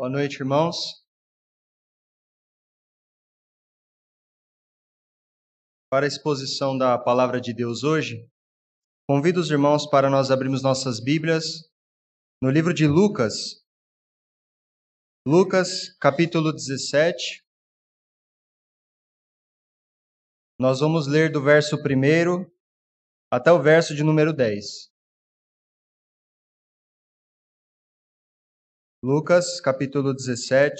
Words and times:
Boa 0.00 0.08
noite, 0.08 0.36
irmãos. 0.36 1.04
Para 5.90 6.06
a 6.06 6.08
exposição 6.08 6.78
da 6.78 6.96
palavra 6.98 7.38
de 7.38 7.52
Deus 7.52 7.84
hoje, 7.84 8.26
convido 9.06 9.40
os 9.40 9.50
irmãos 9.50 9.86
para 9.86 10.08
nós 10.08 10.30
abrirmos 10.30 10.62
nossas 10.62 11.00
Bíblias 11.00 11.70
no 12.42 12.50
livro 12.50 12.72
de 12.72 12.86
Lucas, 12.86 13.62
Lucas, 15.28 15.94
capítulo 15.98 16.50
17. 16.50 17.44
Nós 20.58 20.80
vamos 20.80 21.06
ler 21.06 21.30
do 21.30 21.42
verso 21.42 21.76
1 21.76 22.50
até 23.30 23.52
o 23.52 23.62
verso 23.62 23.94
de 23.94 24.02
número 24.02 24.32
10. 24.32 24.89
Lucas, 29.02 29.62
capítulo 29.62 30.12
17, 30.12 30.78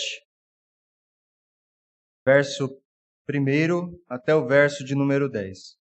verso 2.22 2.68
1 3.26 3.98
até 4.06 4.34
o 4.34 4.46
verso 4.46 4.84
de 4.84 4.94
número 4.94 5.26
10. 5.26 5.78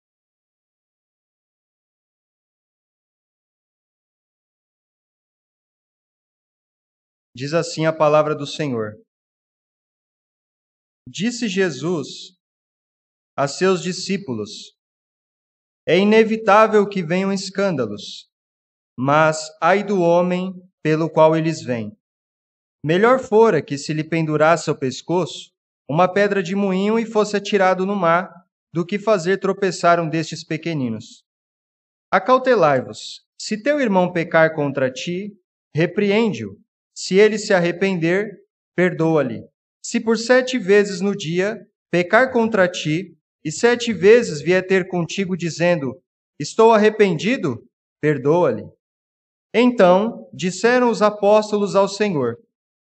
Diz 7.34 7.54
assim 7.54 7.86
a 7.86 7.94
palavra 7.96 8.36
do 8.36 8.46
Senhor: 8.46 9.02
Disse 11.08 11.48
Jesus 11.48 12.38
a 13.38 13.48
seus 13.48 13.82
discípulos: 13.82 14.78
É 15.88 15.98
inevitável 15.98 16.86
que 16.86 17.02
venham 17.02 17.32
escândalos, 17.32 18.30
mas 19.00 19.50
ai 19.62 19.86
do 19.86 20.02
homem 20.02 20.52
pelo 20.84 21.10
qual 21.10 21.34
eles 21.34 21.64
vêm. 21.64 21.98
Melhor 22.88 23.20
fora 23.20 23.64
que 23.64 23.80
se 23.80 23.92
lhe 23.94 24.04
pendurasse 24.04 24.70
ao 24.70 24.78
pescoço 24.78 25.52
uma 25.90 26.08
pedra 26.08 26.44
de 26.44 26.56
moinho 26.56 27.00
e 27.00 27.06
fosse 27.08 27.36
atirado 27.36 27.84
no 27.84 27.96
mar, 27.96 28.32
do 28.72 28.86
que 28.86 29.00
fazer 29.00 29.40
tropeçar 29.40 30.00
um 30.00 30.08
destes 30.08 30.44
pequeninos. 30.44 31.24
Acautelai-vos: 32.12 33.26
se 33.42 33.60
teu 33.60 33.82
irmão 33.82 34.14
pecar 34.14 34.54
contra 34.54 34.92
ti, 34.92 35.36
repreende-o. 35.76 36.60
Se 36.96 37.16
ele 37.16 37.40
se 37.40 37.56
arrepender, 37.56 38.30
perdoa-lhe. 38.76 39.42
Se 39.84 40.00
por 40.00 40.16
sete 40.16 40.60
vezes 40.60 41.02
no 41.02 41.16
dia 41.16 41.60
pecar 41.90 42.32
contra 42.32 42.68
ti, 42.68 43.18
e 43.44 43.52
sete 43.52 43.92
vezes 43.94 44.44
vier 44.44 44.64
ter 44.64 44.88
contigo 44.88 45.36
dizendo: 45.36 46.00
Estou 46.40 46.72
arrependido, 46.72 47.68
perdoa-lhe. 48.00 48.64
Então 49.52 50.30
disseram 50.32 50.92
os 50.92 51.02
apóstolos 51.02 51.76
ao 51.76 51.88
Senhor: 51.88 52.45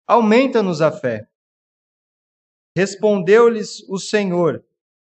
aumenta-nos 0.06 0.80
a 0.80 0.92
fé. 0.92 1.26
Respondeu-lhes 2.76 3.80
o 3.88 3.98
Senhor: 3.98 4.64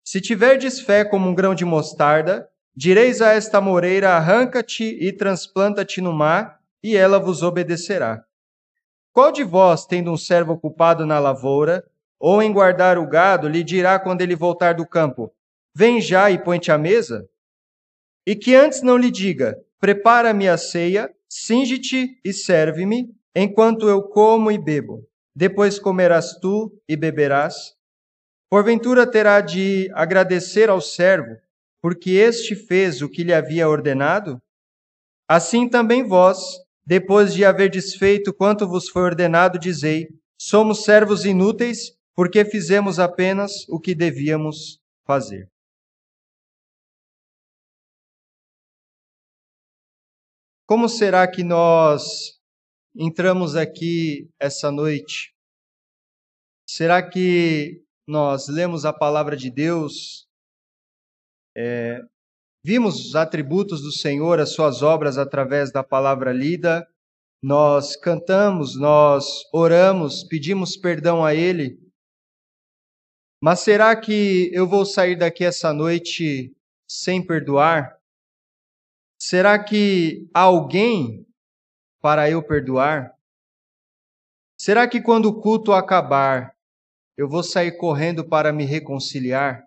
Se 0.04 0.20
tiverdes 0.20 0.80
fé 0.80 1.04
como 1.04 1.28
um 1.28 1.34
grão 1.34 1.54
de 1.54 1.64
mostarda, 1.64 2.48
direis 2.74 3.20
a 3.20 3.32
esta 3.32 3.60
moreira: 3.60 4.10
arranca-te 4.10 4.84
e 4.84 5.12
transplanta-te 5.12 6.00
no 6.00 6.12
mar, 6.12 6.60
e 6.82 6.96
ela 6.96 7.18
vos 7.18 7.42
obedecerá. 7.42 8.24
Qual 9.12 9.32
de 9.32 9.42
vós, 9.42 9.84
tendo 9.84 10.12
um 10.12 10.16
servo 10.16 10.52
ocupado 10.52 11.04
na 11.04 11.18
lavoura, 11.18 11.84
ou 12.20 12.42
em 12.42 12.52
guardar 12.52 12.98
o 12.98 13.06
gado, 13.06 13.48
lhe 13.48 13.62
dirá 13.62 13.98
quando 13.98 14.22
ele 14.22 14.36
voltar 14.36 14.74
do 14.74 14.86
campo: 14.86 15.32
Vem 15.74 16.00
já 16.00 16.30
e 16.30 16.42
põe-te 16.42 16.70
à 16.70 16.78
mesa? 16.78 17.28
E 18.26 18.36
que 18.36 18.54
antes 18.54 18.82
não 18.82 18.96
lhe 18.96 19.10
diga: 19.10 19.58
Prepara-me 19.80 20.48
a 20.48 20.56
ceia, 20.56 21.12
singe-te 21.28 22.20
e 22.24 22.32
serve-me, 22.32 23.12
enquanto 23.34 23.88
eu 23.88 24.02
como 24.02 24.50
e 24.50 24.58
bebo. 24.58 25.06
Depois 25.34 25.78
comerás 25.78 26.38
tu 26.40 26.72
e 26.88 26.96
beberás. 26.96 27.74
Porventura 28.50 29.08
terá 29.08 29.40
de 29.40 29.90
agradecer 29.94 30.70
ao 30.70 30.80
servo, 30.80 31.36
porque 31.80 32.10
este 32.12 32.56
fez 32.56 33.02
o 33.02 33.08
que 33.08 33.22
lhe 33.22 33.32
havia 33.32 33.68
ordenado? 33.68 34.40
Assim 35.28 35.68
também 35.68 36.02
vós, 36.06 36.38
depois 36.84 37.34
de 37.34 37.44
haver 37.44 37.70
desfeito 37.70 38.32
quanto 38.32 38.66
vos 38.66 38.88
foi 38.88 39.02
ordenado, 39.02 39.58
dizei: 39.58 40.08
somos 40.40 40.84
servos 40.84 41.24
inúteis, 41.24 41.92
porque 42.14 42.44
fizemos 42.44 42.98
apenas 42.98 43.68
o 43.68 43.78
que 43.78 43.94
devíamos 43.94 44.80
fazer. 45.06 45.48
Como 50.66 50.88
será 50.88 51.26
que 51.30 51.42
nós 51.42 52.37
entramos 52.94 53.56
aqui 53.56 54.28
essa 54.40 54.70
noite? 54.70 55.34
Será 56.68 57.02
que 57.02 57.82
nós 58.06 58.48
lemos 58.48 58.84
a 58.84 58.92
palavra 58.92 59.36
de 59.36 59.50
Deus, 59.50 60.26
é, 61.56 62.00
vimos 62.64 63.06
os 63.06 63.14
atributos 63.14 63.82
do 63.82 63.92
Senhor, 63.92 64.40
as 64.40 64.54
suas 64.54 64.82
obras 64.82 65.18
através 65.18 65.70
da 65.70 65.84
palavra 65.84 66.32
lida, 66.32 66.86
nós 67.42 67.96
cantamos, 67.96 68.78
nós 68.78 69.44
oramos, 69.52 70.24
pedimos 70.24 70.76
perdão 70.76 71.24
a 71.24 71.34
Ele, 71.34 71.78
mas 73.40 73.60
será 73.60 73.94
que 73.94 74.50
eu 74.52 74.66
vou 74.66 74.84
sair 74.84 75.16
daqui 75.16 75.44
essa 75.44 75.72
noite 75.72 76.52
sem 76.88 77.24
perdoar? 77.24 77.96
Será 79.20 79.62
que 79.62 80.28
alguém 80.34 81.27
para 82.00 82.30
eu 82.30 82.42
perdoar? 82.42 83.12
Será 84.56 84.88
que 84.88 85.00
quando 85.00 85.26
o 85.26 85.40
culto 85.40 85.72
acabar, 85.72 86.54
eu 87.16 87.28
vou 87.28 87.42
sair 87.42 87.72
correndo 87.72 88.28
para 88.28 88.52
me 88.52 88.64
reconciliar? 88.64 89.64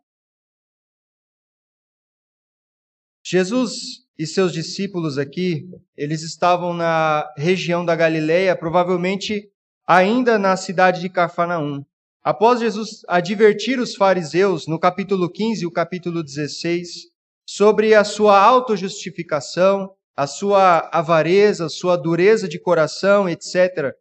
Jesus 3.23 4.01
e 4.17 4.27
seus 4.27 4.51
discípulos 4.51 5.17
aqui, 5.17 5.69
eles 5.95 6.21
estavam 6.21 6.73
na 6.73 7.27
região 7.37 7.85
da 7.85 7.95
Galileia, 7.95 8.55
provavelmente 8.55 9.49
ainda 9.87 10.37
na 10.37 10.55
cidade 10.57 11.01
de 11.01 11.09
Cafarnaum. 11.09 11.83
Após 12.23 12.59
Jesus 12.59 13.01
advertir 13.07 13.79
os 13.79 13.95
fariseus 13.95 14.67
no 14.67 14.79
capítulo 14.79 15.29
15 15.29 15.63
e 15.63 15.65
o 15.65 15.71
capítulo 15.71 16.23
16 16.23 17.09
sobre 17.45 17.95
a 17.95 18.03
sua 18.03 18.39
autojustificação, 18.39 19.89
a 20.15 20.27
sua 20.27 20.89
avareza, 20.91 21.65
a 21.65 21.69
sua 21.69 21.95
dureza 21.95 22.47
de 22.47 22.59
coração, 22.59 23.29
etc., 23.29 23.93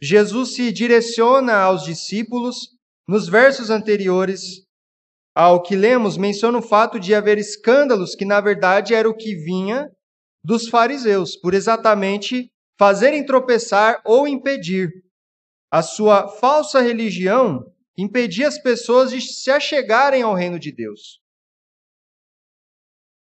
Jesus 0.00 0.54
se 0.54 0.72
direciona 0.72 1.54
aos 1.56 1.82
discípulos. 1.84 2.76
Nos 3.06 3.28
versos 3.28 3.70
anteriores 3.70 4.68
ao 5.38 5.62
que 5.62 5.76
lemos, 5.76 6.16
menciona 6.16 6.58
o 6.58 6.62
fato 6.62 6.98
de 6.98 7.14
haver 7.14 7.38
escândalos 7.38 8.16
que, 8.16 8.24
na 8.24 8.40
verdade, 8.40 8.92
era 8.92 9.08
o 9.08 9.14
que 9.14 9.36
vinha 9.36 9.88
dos 10.42 10.68
fariseus, 10.68 11.36
por 11.36 11.54
exatamente 11.54 12.50
fazerem 12.76 13.24
tropeçar 13.24 14.02
ou 14.04 14.26
impedir. 14.26 14.90
A 15.70 15.80
sua 15.80 16.26
falsa 16.26 16.80
religião 16.80 17.64
impedia 17.96 18.48
as 18.48 18.58
pessoas 18.60 19.12
de 19.12 19.20
se 19.20 19.48
achegarem 19.48 20.22
ao 20.22 20.34
reino 20.34 20.58
de 20.58 20.72
Deus. 20.72 21.20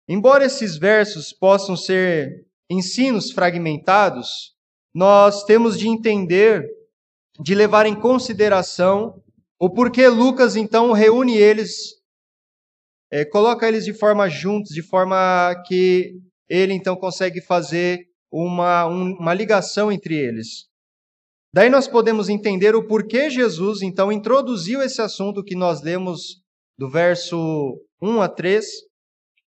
Embora 0.09 0.44
esses 0.44 0.76
versos 0.76 1.32
possam 1.32 1.76
ser 1.76 2.47
ensinos 2.70 3.31
fragmentados, 3.31 4.54
nós 4.94 5.44
temos 5.44 5.78
de 5.78 5.88
entender, 5.88 6.66
de 7.41 7.54
levar 7.54 7.87
em 7.87 7.98
consideração 7.98 9.22
o 9.59 9.70
porquê 9.70 10.09
Lucas 10.09 10.56
então 10.56 10.93
reúne 10.93 11.37
eles, 11.37 11.94
é, 13.10 13.25
coloca 13.25 13.66
eles 13.66 13.84
de 13.84 13.94
forma 13.94 14.28
juntos, 14.28 14.72
de 14.72 14.82
forma 14.82 15.54
que 15.66 16.12
ele 16.48 16.75
então 16.75 16.97
consegue 16.97 17.41
fazer 17.41 18.06
uma, 18.31 18.87
um, 18.87 19.14
uma 19.14 19.32
ligação 19.32 19.91
entre 19.91 20.14
eles. 20.16 20.66
Daí 21.53 21.70
nós 21.70 21.88
podemos 21.88 22.28
entender 22.28 22.75
o 22.75 22.87
porquê 22.87 23.31
Jesus 23.31 23.81
então 23.81 24.12
introduziu 24.12 24.82
esse 24.82 25.00
assunto 25.00 25.43
que 25.43 25.55
nós 25.55 25.82
lemos 25.82 26.43
do 26.76 26.90
verso 26.90 27.81
1 28.02 28.20
a 28.20 28.29
3 28.29 28.67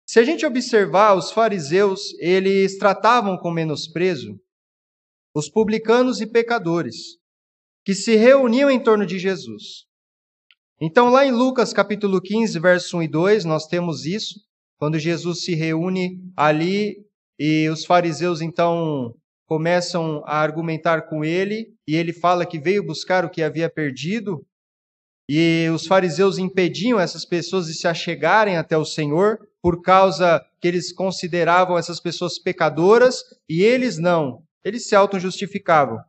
se 0.05 0.19
a 0.19 0.23
gente 0.23 0.45
observar, 0.45 1.15
os 1.15 1.31
fariseus, 1.31 2.13
eles 2.19 2.77
tratavam 2.77 3.37
com 3.37 3.51
menosprezo 3.51 4.39
os 5.35 5.49
publicanos 5.49 6.21
e 6.21 6.27
pecadores 6.27 7.17
que 7.83 7.93
se 7.93 8.15
reuniam 8.15 8.69
em 8.69 8.79
torno 8.79 9.05
de 9.05 9.19
Jesus. 9.19 9.85
Então, 10.79 11.09
lá 11.09 11.25
em 11.25 11.31
Lucas 11.31 11.73
capítulo 11.73 12.21
15, 12.21 12.59
verso 12.59 12.97
1 12.97 13.03
e 13.03 13.07
2, 13.07 13.45
nós 13.45 13.67
temos 13.67 14.05
isso, 14.05 14.39
quando 14.77 14.99
Jesus 14.99 15.43
se 15.43 15.55
reúne 15.55 16.21
ali 16.35 16.97
e 17.39 17.67
os 17.69 17.85
fariseus 17.85 18.41
então 18.41 19.13
começam 19.47 20.23
a 20.25 20.37
argumentar 20.37 21.03
com 21.03 21.23
ele, 21.23 21.73
e 21.87 21.95
ele 21.95 22.13
fala 22.13 22.45
que 22.45 22.59
veio 22.59 22.85
buscar 22.85 23.25
o 23.25 23.29
que 23.29 23.43
havia 23.43 23.69
perdido, 23.69 24.45
e 25.27 25.67
os 25.73 25.87
fariseus 25.87 26.37
impediam 26.37 26.99
essas 26.99 27.25
pessoas 27.25 27.65
de 27.67 27.73
se 27.73 27.87
achegarem 27.87 28.57
até 28.57 28.77
o 28.77 28.85
Senhor, 28.85 29.39
por 29.61 29.81
causa 29.81 30.45
que 30.61 30.67
eles 30.67 30.93
consideravam 30.93 31.77
essas 31.77 31.99
pessoas 31.99 32.37
pecadoras 32.37 33.23
e 33.49 33.63
eles 33.63 33.97
não. 33.97 34.43
Eles 34.63 34.87
se 34.87 34.95
auto-justificavam. 34.95 35.99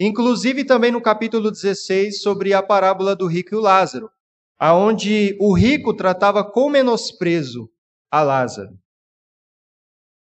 inclusive 0.00 0.64
também 0.64 0.92
no 0.92 1.00
capítulo 1.00 1.50
16 1.50 2.22
sobre 2.22 2.54
a 2.54 2.62
parábola 2.62 3.16
do 3.16 3.26
rico 3.26 3.54
e 3.54 3.58
o 3.58 3.60
Lázaro, 3.60 4.08
aonde 4.56 5.36
o 5.40 5.52
rico 5.52 5.92
tratava 5.94 6.44
com 6.44 6.70
menosprezo 6.70 7.68
a 8.10 8.22
Lázaro. 8.22 8.78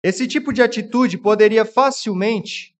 Esse 0.02 0.26
tipo 0.26 0.52
de 0.52 0.62
atitude 0.62 1.18
poderia 1.18 1.64
facilmente 1.66 2.74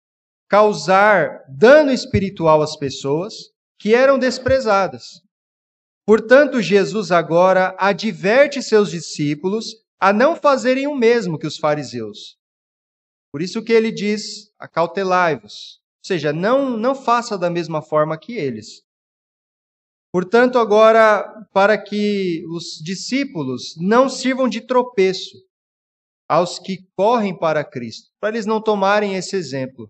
causar 0.49 1.45
dano 1.49 1.93
espiritual 1.93 2.63
às 2.63 2.77
pessoas 2.77 3.35
que 3.79 3.95
eram 3.95 4.19
desprezadas. 4.19 5.23
Portanto, 6.11 6.61
Jesus 6.61 7.13
agora 7.13 7.73
adverte 7.79 8.61
seus 8.65 8.91
discípulos 8.91 9.77
a 9.97 10.13
não 10.13 10.35
fazerem 10.35 10.89
o 10.89 10.97
mesmo 10.97 11.39
que 11.39 11.47
os 11.47 11.57
fariseus. 11.57 12.37
Por 13.33 13.41
isso 13.41 13.63
que 13.63 13.73
ele 13.73 13.93
diz: 13.93 14.53
acautelai-vos. 14.59 15.81
Ou 16.03 16.05
seja, 16.05 16.33
não, 16.33 16.77
não 16.77 16.97
faça 16.97 17.39
da 17.39 17.49
mesma 17.49 17.81
forma 17.81 18.19
que 18.19 18.33
eles. 18.33 18.83
Portanto, 20.13 20.59
agora, 20.59 21.47
para 21.53 21.79
que 21.81 22.45
os 22.49 22.83
discípulos 22.83 23.77
não 23.77 24.09
sirvam 24.09 24.49
de 24.49 24.63
tropeço 24.63 25.37
aos 26.29 26.59
que 26.59 26.89
correm 26.97 27.39
para 27.39 27.63
Cristo, 27.63 28.11
para 28.19 28.31
eles 28.31 28.47
não 28.47 28.61
tomarem 28.61 29.15
esse 29.15 29.37
exemplo. 29.37 29.89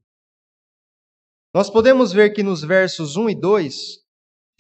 Nós 1.55 1.71
podemos 1.71 2.13
ver 2.13 2.35
que 2.35 2.43
nos 2.43 2.61
versos 2.61 3.17
1 3.17 3.31
e 3.31 3.35
2, 3.35 4.01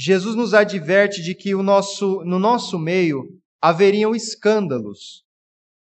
Jesus 0.03 0.35
nos 0.35 0.55
adverte 0.55 1.21
de 1.21 1.35
que 1.35 1.55
nosso, 1.55 2.25
no 2.25 2.39
nosso 2.39 2.79
meio 2.79 3.39
haveriam 3.61 4.15
escândalos, 4.15 5.27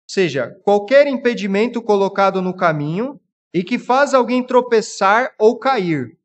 ou 0.01 0.13
seja, 0.13 0.53
qualquer 0.65 1.07
impedimento 1.07 1.81
colocado 1.81 2.41
no 2.41 2.53
caminho 2.53 3.21
e 3.53 3.63
que 3.63 3.79
faz 3.79 4.13
alguém 4.13 4.45
tropeçar 4.45 5.33
ou 5.39 5.57
cair, 5.57 6.17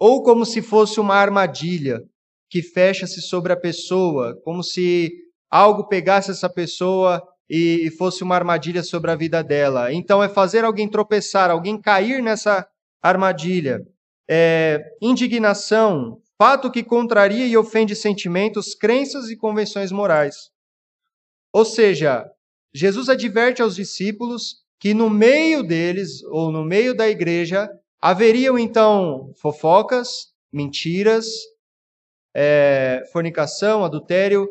ou 0.00 0.24
como 0.24 0.44
se 0.44 0.60
fosse 0.60 0.98
uma 0.98 1.14
armadilha 1.14 2.02
que 2.50 2.60
fecha-se 2.60 3.22
sobre 3.22 3.52
a 3.52 3.56
pessoa, 3.56 4.36
como 4.44 4.60
se 4.60 5.12
algo 5.48 5.86
pegasse 5.86 6.32
essa 6.32 6.50
pessoa 6.50 7.22
e 7.48 7.88
fosse 7.98 8.24
uma 8.24 8.34
armadilha 8.34 8.82
sobre 8.82 9.12
a 9.12 9.14
vida 9.14 9.44
dela. 9.44 9.92
Então, 9.92 10.20
é 10.20 10.28
fazer 10.28 10.64
alguém 10.64 10.88
tropeçar, 10.88 11.52
alguém 11.52 11.80
cair 11.80 12.20
nessa 12.20 12.66
armadilha. 13.00 13.80
É, 14.28 14.80
indignação, 15.00 16.21
fato 16.42 16.72
que 16.72 16.82
contraria 16.82 17.46
e 17.46 17.56
ofende 17.56 17.94
sentimentos, 17.94 18.74
crenças 18.74 19.30
e 19.30 19.36
convenções 19.36 19.92
morais. 19.92 20.50
Ou 21.52 21.64
seja, 21.64 22.28
Jesus 22.74 23.08
adverte 23.08 23.62
aos 23.62 23.76
discípulos 23.76 24.56
que 24.80 24.92
no 24.92 25.08
meio 25.08 25.62
deles, 25.62 26.20
ou 26.24 26.50
no 26.50 26.64
meio 26.64 26.96
da 26.96 27.08
igreja, 27.08 27.70
haveriam 28.00 28.58
então 28.58 29.32
fofocas, 29.40 30.32
mentiras, 30.52 31.26
é, 32.34 33.04
fornicação, 33.12 33.84
adultério, 33.84 34.48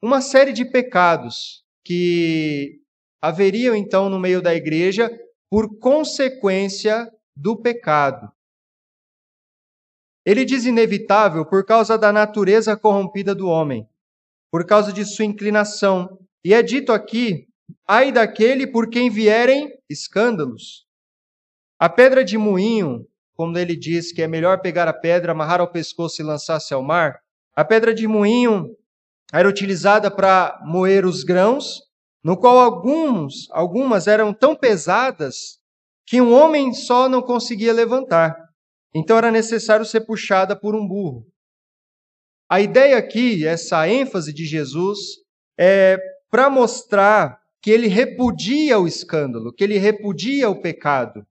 uma 0.00 0.20
série 0.20 0.52
de 0.52 0.64
pecados 0.64 1.64
que 1.84 2.80
haveriam 3.20 3.74
então 3.74 4.08
no 4.08 4.20
meio 4.20 4.40
da 4.40 4.54
igreja 4.54 5.10
por 5.50 5.80
consequência 5.80 7.10
do 7.34 7.60
pecado. 7.60 8.30
Ele 10.24 10.44
diz 10.44 10.64
inevitável 10.64 11.44
por 11.46 11.64
causa 11.64 11.96
da 11.96 12.12
natureza 12.12 12.76
corrompida 12.76 13.34
do 13.34 13.48
homem, 13.48 13.86
por 14.50 14.66
causa 14.66 14.92
de 14.92 15.04
sua 15.04 15.24
inclinação. 15.24 16.18
E 16.44 16.52
é 16.52 16.62
dito 16.62 16.92
aqui 16.92 17.48
ai 17.86 18.12
daquele 18.12 18.66
por 18.66 18.88
quem 18.88 19.10
vierem 19.10 19.72
escândalos. 19.88 20.86
A 21.78 21.88
pedra 21.88 22.24
de 22.24 22.36
moinho, 22.36 23.06
como 23.34 23.56
ele 23.56 23.76
diz 23.76 24.12
que 24.12 24.22
é 24.22 24.26
melhor 24.26 24.60
pegar 24.60 24.88
a 24.88 24.92
pedra, 24.92 25.32
amarrar 25.32 25.60
ao 25.60 25.70
pescoço 25.70 26.20
e 26.20 26.24
lançar-se 26.24 26.74
ao 26.74 26.82
mar, 26.82 27.20
a 27.54 27.64
pedra 27.64 27.94
de 27.94 28.06
moinho 28.06 28.76
era 29.32 29.48
utilizada 29.48 30.10
para 30.10 30.58
moer 30.64 31.04
os 31.04 31.22
grãos, 31.22 31.82
no 32.22 32.36
qual 32.36 32.58
alguns, 32.58 33.48
algumas 33.50 34.06
eram 34.06 34.32
tão 34.32 34.56
pesadas 34.56 35.58
que 36.06 36.20
um 36.20 36.32
homem 36.32 36.72
só 36.72 37.08
não 37.08 37.22
conseguia 37.22 37.72
levantar. 37.72 38.47
Então 38.98 39.16
era 39.16 39.30
necessário 39.30 39.86
ser 39.86 40.00
puxada 40.00 40.56
por 40.56 40.74
um 40.74 40.86
burro. 40.86 41.24
A 42.50 42.60
ideia 42.60 42.96
aqui, 42.96 43.46
essa 43.46 43.88
ênfase 43.88 44.32
de 44.32 44.44
Jesus, 44.44 44.98
é 45.56 45.96
para 46.28 46.50
mostrar 46.50 47.40
que 47.62 47.70
ele 47.70 47.86
repudia 47.86 48.76
o 48.78 48.88
escândalo, 48.88 49.52
que 49.52 49.62
ele 49.62 49.78
repudia 49.78 50.50
o 50.50 50.60
pecado, 50.60 51.24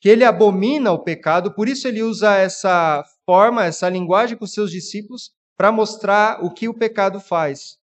que 0.00 0.08
ele 0.08 0.24
abomina 0.24 0.92
o 0.92 1.02
pecado, 1.02 1.52
por 1.52 1.68
isso 1.68 1.88
ele 1.88 2.02
usa 2.02 2.36
essa 2.36 3.04
forma, 3.26 3.64
essa 3.64 3.88
linguagem 3.88 4.38
com 4.38 4.46
seus 4.46 4.70
discípulos 4.70 5.32
para 5.56 5.72
mostrar 5.72 6.44
o 6.44 6.54
que 6.54 6.68
o 6.68 6.74
pecado 6.74 7.18
faz. 7.18 7.76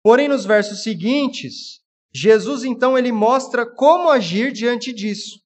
Porém, 0.00 0.28
nos 0.28 0.44
versos 0.44 0.84
seguintes, 0.84 1.80
Jesus 2.14 2.62
então 2.62 2.96
ele 2.96 3.10
mostra 3.10 3.66
como 3.66 4.08
agir 4.08 4.52
diante 4.52 4.92
disso. 4.92 5.44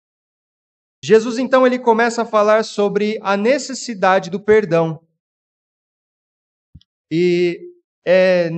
Jesus 1.02 1.38
então 1.38 1.66
ele 1.66 1.78
começa 1.78 2.22
a 2.22 2.26
falar 2.26 2.62
sobre 2.64 3.18
a 3.22 3.36
necessidade 3.36 4.28
do 4.28 4.38
perdão. 4.38 5.00
E 7.10 7.58
é 8.06 8.50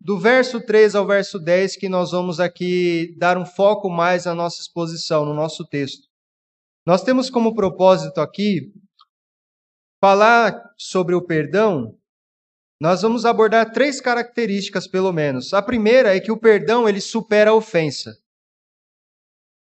do 0.00 0.18
verso 0.18 0.60
3 0.64 0.94
ao 0.94 1.06
verso 1.06 1.38
10 1.38 1.76
que 1.76 1.88
nós 1.88 2.10
vamos 2.10 2.40
aqui 2.40 3.14
dar 3.18 3.38
um 3.38 3.46
foco 3.46 3.88
mais 3.88 4.24
na 4.24 4.34
nossa 4.34 4.60
exposição, 4.60 5.24
no 5.24 5.34
nosso 5.34 5.66
texto. 5.66 6.08
Nós 6.86 7.02
temos 7.02 7.30
como 7.30 7.54
propósito 7.54 8.20
aqui 8.20 8.72
falar 10.02 10.74
sobre 10.76 11.14
o 11.14 11.22
perdão. 11.22 11.98
Nós 12.80 13.02
vamos 13.02 13.24
abordar 13.24 13.72
três 13.72 14.00
características, 14.00 14.86
pelo 14.86 15.12
menos. 15.12 15.54
A 15.54 15.62
primeira 15.62 16.14
é 16.14 16.20
que 16.20 16.32
o 16.32 16.38
perdão 16.38 16.86
ele 16.88 17.00
supera 17.00 17.50
a 17.50 17.54
ofensa. 17.54 18.14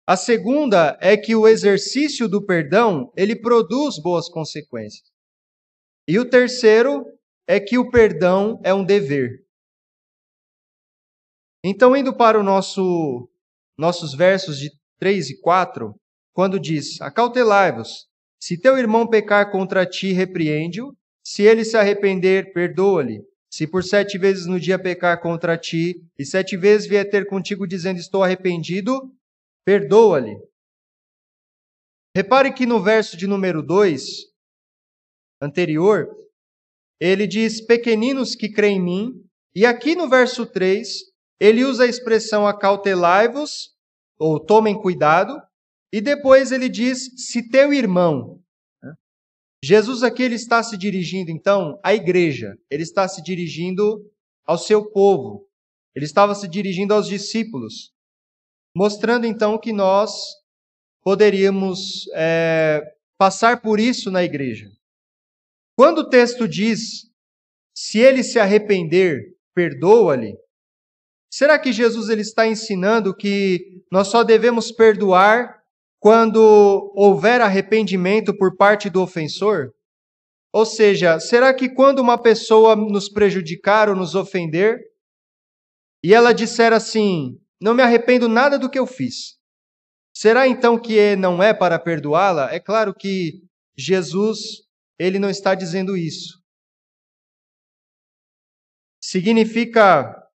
A 0.07 0.17
segunda 0.17 0.97
é 1.01 1.17
que 1.17 1.35
o 1.35 1.49
exercício 1.49 2.29
do 2.29 2.45
perdão 2.45 3.13
ele 3.17 3.35
produz 3.35 4.01
boas 4.01 4.29
consequências. 4.29 5.11
E 6.07 6.17
o 6.21 6.31
terceiro 6.31 7.05
é 7.45 7.59
que 7.59 7.77
o 7.77 7.91
perdão 7.91 8.61
é 8.63 8.73
um 8.73 8.85
dever. 8.85 9.45
Então, 11.65 11.97
indo 11.97 12.17
para 12.17 12.39
o 12.39 12.45
nosso 12.45 13.29
nossos 13.77 14.15
versos 14.15 14.59
de 14.59 14.71
3 15.01 15.31
e 15.31 15.41
4, 15.41 15.93
quando 16.33 16.61
diz: 16.61 17.01
Acautelai-vos, 17.01 18.07
se 18.41 18.57
teu 18.57 18.79
irmão 18.79 19.09
pecar 19.09 19.51
contra 19.51 19.85
ti, 19.85 20.13
repreende-o, 20.13 20.97
se 21.25 21.43
ele 21.43 21.65
se 21.65 21.77
arrepender, 21.77 22.53
perdoa-lhe. 22.53 23.21
Se 23.51 23.67
por 23.67 23.83
sete 23.83 24.19
vezes 24.19 24.47
no 24.47 24.61
dia 24.61 24.79
pecar 24.79 25.21
contra 25.21 25.59
ti, 25.59 26.01
e 26.17 26.25
sete 26.25 26.57
vezes 26.57 26.87
vier 26.87 27.09
ter 27.09 27.27
contigo 27.27 27.67
dizendo 27.67 27.99
estou 27.99 28.23
arrependido, 28.23 29.11
perdoa-lhe. 29.67 30.39
Repare 32.17 32.55
que 32.55 32.65
no 32.65 32.81
verso 32.81 33.17
de 33.17 33.27
número 33.27 33.63
2, 33.63 34.03
anterior, 35.43 36.09
ele 37.01 37.27
diz 37.27 37.61
pequeninos 37.61 38.37
que 38.37 38.51
creem 38.51 38.79
em 38.79 38.83
mim, 38.83 39.29
e 39.55 39.67
aqui 39.67 39.97
no 39.97 40.09
verso 40.09 40.47
3, 40.47 40.89
ele 41.41 41.65
usa 41.65 41.83
a 41.83 41.89
expressão 41.89 42.47
acautelai-vos, 42.47 43.77
ou 44.19 44.39
tomem 44.39 44.81
cuidado, 44.81 45.37
e 45.93 46.01
depois 46.01 46.53
ele 46.53 46.69
diz 46.69 47.29
se 47.29 47.49
teu 47.51 47.73
irmão. 47.73 48.41
Jesus 49.63 50.05
aqui 50.05 50.23
ele 50.23 50.37
está 50.37 50.63
se 50.63 50.77
dirigindo 50.79 51.31
então 51.31 51.79
à 51.83 51.93
igreja, 51.93 52.57
ele 52.71 52.85
está 52.85 53.09
se 53.09 53.21
dirigindo 53.21 54.09
ao 54.47 54.57
seu 54.57 54.91
povo, 54.91 55.49
ele 55.95 56.05
estava 56.05 56.35
se 56.35 56.47
dirigindo 56.47 56.95
aos 56.95 57.09
discípulos, 57.09 57.96
mostrando 58.77 59.25
então 59.25 59.57
que 59.57 59.73
nós 59.73 60.13
poderíamos 61.03 62.07
é, 62.13 62.83
passar 63.17 63.63
por 63.63 63.81
isso 63.81 64.11
na 64.11 64.23
igreja. 64.23 64.69
Quando 65.75 66.01
o 66.01 66.09
texto 66.11 66.47
diz, 66.47 67.11
se 67.75 67.99
ele 68.01 68.23
se 68.23 68.39
arrepender, 68.39 69.35
perdoa-lhe, 69.55 70.37
será 71.33 71.59
que 71.59 71.73
Jesus 71.73 72.11
ele 72.11 72.21
está 72.21 72.47
ensinando 72.47 73.17
que 73.17 73.83
nós 73.91 74.09
só 74.09 74.23
devemos 74.23 74.71
perdoar 74.71 75.57
quando 75.99 76.93
houver 76.95 77.41
arrependimento 77.41 78.37
por 78.37 78.59
parte 78.59 78.91
do 78.91 79.01
ofensor? 79.01 79.73
Ou 80.53 80.67
seja, 80.67 81.19
será 81.19 81.55
que 81.55 81.71
quando 81.71 82.01
uma 82.01 82.19
pessoa 82.19 82.77
nos 82.77 83.09
prejudicar 83.09 83.89
ou 83.89 83.97
nos 83.97 84.15
ofender, 84.15 84.79
e 86.05 86.13
ela 86.13 86.35
disser 86.35 86.75
assim: 86.75 87.41
Não 87.61 87.75
me 87.75 87.83
arrependo 87.83 88.29
nada 88.29 88.59
do 88.59 88.69
que 88.69 88.79
eu 88.79 88.87
fiz, 88.87 89.39
será 90.15 90.47
então 90.47 90.79
que 90.79 91.17
não 91.17 91.43
é 91.43 91.55
para 91.55 91.79
perdoá-la? 91.79 92.53
É 92.53 92.61
claro 92.61 92.95
que 92.95 93.43
Jesus 93.77 94.67
ele 94.99 95.19
não 95.19 95.31
está 95.31 95.55
dizendo 95.55 95.97
isso. 95.97 96.43
Significa 99.01 100.27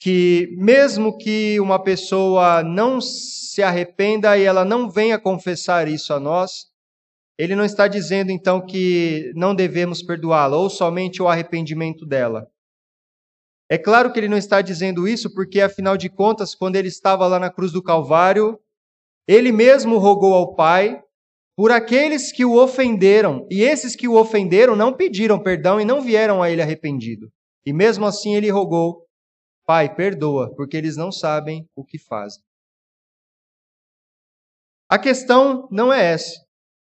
que, 0.00 0.48
mesmo 0.56 1.16
que 1.16 1.60
uma 1.60 1.82
pessoa 1.82 2.62
não 2.62 3.00
se 3.00 3.62
arrependa 3.62 4.36
e 4.36 4.42
ela 4.42 4.64
não 4.64 4.90
venha 4.90 5.18
confessar 5.18 5.86
isso 5.86 6.12
a 6.12 6.18
nós, 6.18 6.72
ele 7.38 7.54
não 7.54 7.64
está 7.64 7.86
dizendo 7.88 8.30
então 8.30 8.64
que 8.64 9.32
não 9.34 9.54
devemos 9.54 10.02
perdoá-la, 10.02 10.56
ou 10.56 10.68
somente 10.68 11.22
o 11.22 11.28
arrependimento 11.28 12.04
dela. 12.04 12.51
É 13.72 13.78
claro 13.78 14.12
que 14.12 14.20
ele 14.20 14.28
não 14.28 14.36
está 14.36 14.60
dizendo 14.60 15.08
isso 15.08 15.32
porque, 15.32 15.58
afinal 15.58 15.96
de 15.96 16.10
contas, 16.10 16.54
quando 16.54 16.76
ele 16.76 16.88
estava 16.88 17.26
lá 17.26 17.38
na 17.38 17.50
cruz 17.50 17.72
do 17.72 17.82
Calvário, 17.82 18.60
ele 19.26 19.50
mesmo 19.50 19.96
rogou 19.96 20.34
ao 20.34 20.54
Pai 20.54 21.02
por 21.56 21.72
aqueles 21.72 22.30
que 22.30 22.44
o 22.44 22.62
ofenderam, 22.62 23.46
e 23.50 23.62
esses 23.62 23.96
que 23.96 24.06
o 24.06 24.14
ofenderam 24.14 24.76
não 24.76 24.92
pediram 24.92 25.42
perdão 25.42 25.80
e 25.80 25.86
não 25.86 26.02
vieram 26.02 26.42
a 26.42 26.50
ele 26.50 26.60
arrependido. 26.60 27.32
E 27.64 27.72
mesmo 27.72 28.04
assim 28.04 28.34
ele 28.34 28.50
rogou: 28.50 29.06
Pai, 29.64 29.94
perdoa, 29.94 30.54
porque 30.54 30.76
eles 30.76 30.94
não 30.94 31.10
sabem 31.10 31.66
o 31.74 31.82
que 31.82 31.98
fazem. 31.98 32.42
A 34.86 34.98
questão 34.98 35.66
não 35.70 35.90
é 35.90 36.12
essa. 36.12 36.38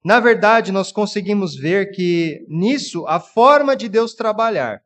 Na 0.03 0.21
verdade, 0.21 0.73
nós 0.73 0.91
conseguimos 0.91 1.55
ver 1.55 1.91
que 1.91 2.47
nisso 2.49 3.07
a 3.07 3.21
forma 3.21 3.77
de 3.77 3.91
Deus 3.91 4.15
trabalhar 4.15 4.83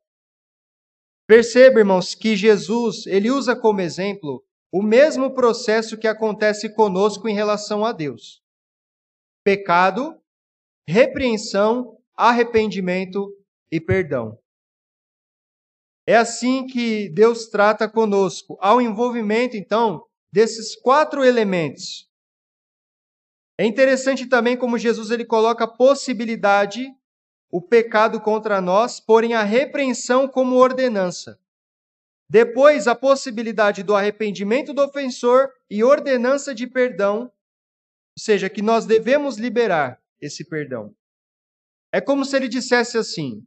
Perceba, 1.27 1.81
irmãos, 1.81 2.15
que 2.15 2.37
Jesus, 2.37 3.05
ele 3.07 3.31
usa 3.31 3.57
como 3.57 3.81
exemplo 3.81 4.45
o 4.73 4.83
mesmo 4.83 5.35
processo 5.35 5.99
que 5.99 6.07
acontece 6.07 6.73
conosco 6.73 7.29
em 7.29 7.35
relação 7.35 7.85
a 7.85 7.93
Deus. 7.93 8.43
Pecado, 9.45 10.21
repreensão, 10.89 11.99
arrependimento 12.15 13.33
e 13.73 13.81
perdão. 13.81 14.39
É 16.07 16.17
assim 16.17 16.67
que 16.67 17.09
Deus 17.09 17.49
trata 17.49 17.89
conosco, 17.91 18.57
ao 18.61 18.81
envolvimento, 18.81 19.57
então, 19.57 20.07
desses 20.33 20.77
quatro 20.77 21.25
elementos. 21.25 22.09
É 23.59 23.65
interessante 23.65 24.27
também 24.27 24.57
como 24.57 24.79
Jesus 24.79 25.11
ele 25.11 25.25
coloca 25.25 25.65
a 25.65 25.69
possibilidade 25.77 26.87
o 27.51 27.61
pecado 27.61 28.21
contra 28.21 28.61
nós, 28.61 29.01
porém 29.01 29.35
a 29.35 29.43
repreensão 29.43 30.27
como 30.29 30.57
ordenança. 30.57 31.39
Depois, 32.29 32.89
a 32.89 32.95
possibilidade 32.95 33.83
do 33.83 33.95
arrependimento 33.95 34.75
do 34.75 34.83
ofensor 34.83 35.49
e 35.71 35.85
ordenança 35.85 36.55
de 36.55 36.67
perdão, 36.67 37.23
ou 37.23 37.31
seja, 38.19 38.51
que 38.51 38.63
nós 38.63 38.85
devemos 38.85 39.37
liberar 39.37 40.03
esse 40.21 40.45
perdão. 40.45 40.95
É 41.93 42.01
como 42.01 42.25
se 42.25 42.35
ele 42.37 42.49
dissesse 42.49 42.99
assim: 42.99 43.47